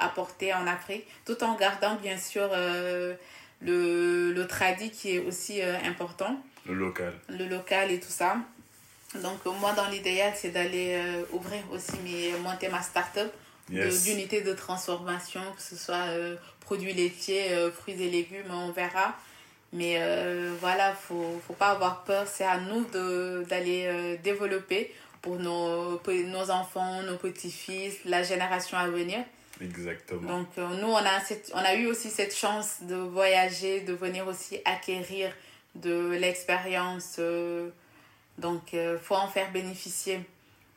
[0.00, 2.48] apporter en Afrique, tout en gardant bien sûr
[3.60, 6.36] le, le tradit qui est aussi important,
[6.66, 7.12] Le local.
[7.28, 8.36] le local et tout ça.
[9.20, 13.32] Donc, moi, dans l'idéal, c'est d'aller euh, ouvrir aussi, mes, monter ma start-up
[13.70, 14.02] Yes.
[14.02, 19.16] d'unités de, transformation, que ce soit euh, produits laitiers, euh, fruits et légumes, on verra.
[19.72, 19.98] Mais
[20.60, 22.26] voilà, faut, faut pas avoir peur.
[22.26, 22.84] C'est à nous
[23.44, 24.92] d'aller développer
[25.22, 29.20] pour nos, pour nos enfants, nos petits-fils, la génération à venir.
[29.62, 30.40] Exactement.
[30.40, 34.26] Donc, nous, on a, cette, on a eu aussi cette chance de voyager, de venir
[34.26, 35.32] aussi acquérir
[35.74, 37.18] de l'expérience.
[38.38, 40.20] Euh, donc, il faut en faire bénéficier.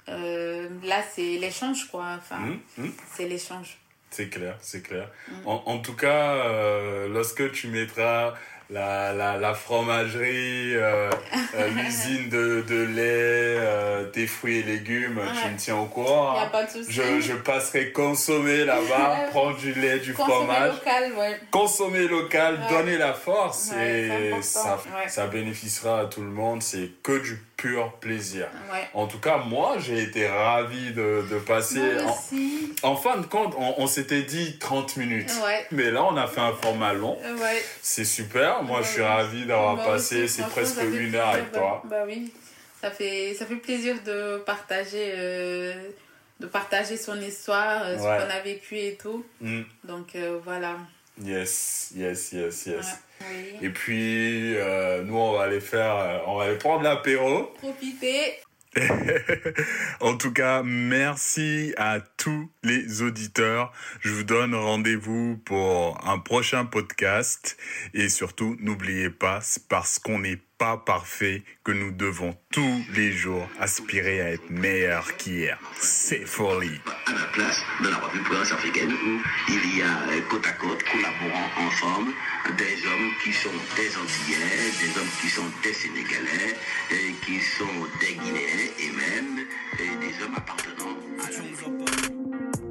[0.09, 2.05] Euh, là, c'est l'échange, quoi.
[2.17, 2.91] Enfin, Mhm, mhm.
[3.15, 3.77] c'est l'échange.
[4.11, 5.09] C'est clair, c'est clair.
[5.27, 5.33] Mm.
[5.47, 8.33] En, en tout cas, euh, lorsque tu mettras
[8.69, 11.09] la, la, la fromagerie, euh,
[11.55, 16.33] euh, l'usine de, de lait, euh, tes fruits et légumes, tu me tiens au courant.
[16.33, 16.91] N'y a pas de souci.
[16.91, 20.73] Je, je passerai consommer là-bas, prendre du lait, du Consommer fromage.
[20.75, 21.39] local, ouais.
[21.51, 22.69] Consommer local, Ouais.
[22.77, 26.61] donner la force et ça, ça bénéficiera à tout le monde.
[26.63, 28.47] C'est que du pur plaisir.
[28.71, 28.87] Ouais.
[28.93, 31.79] En tout cas, moi, j'ai été ravi de, de passer.
[31.79, 32.73] Moi en- aussi.
[32.83, 35.31] en fin de compte, on, on s'était dit 30 minutes.
[35.45, 35.65] Ouais.
[35.71, 37.17] Mais là, on a fait un format long.
[37.21, 37.63] Ouais.
[37.81, 38.63] C'est super.
[38.63, 40.23] Moi, je suis ravi d'avoir Moi passé.
[40.23, 41.83] aussi, C'est presque une heure avec bah- toi.
[41.85, 42.31] Bah oui,
[42.81, 45.73] ça fait, ça fait plaisir de partager, euh,
[46.39, 49.25] de partager son histoire, euh, ce qu'on a vécu et tout.
[49.41, 49.61] Mm.
[49.85, 50.75] Donc euh, voilà.
[51.23, 52.85] Yes, yes, yes, yes.
[53.31, 53.57] Oui.
[53.61, 57.53] Et puis, euh, nous, on va aller faire, euh, on va aller prendre l'apéro.
[57.57, 58.35] Profitez.
[60.01, 63.71] En tout cas, merci à tous les auditeurs.
[64.01, 67.57] Je vous donne rendez-vous pour un prochain podcast.
[67.93, 73.11] Et surtout, n'oubliez pas, c'est parce qu'on n'est pas parfait que nous devons tous les
[73.11, 75.59] jours aspirer à être meilleurs qu'hier.
[75.79, 76.79] C'est folie.
[77.07, 80.83] à la place de la Presse africaine où il y a euh, côte à côte,
[80.83, 82.11] collaborant ensemble,
[82.57, 86.55] des hommes qui sont des Antillais, des hommes qui sont des Sénégalais,
[86.91, 87.65] et qui sont
[87.99, 89.45] des Guinéens et même
[89.79, 92.64] et des hommes appartenant à la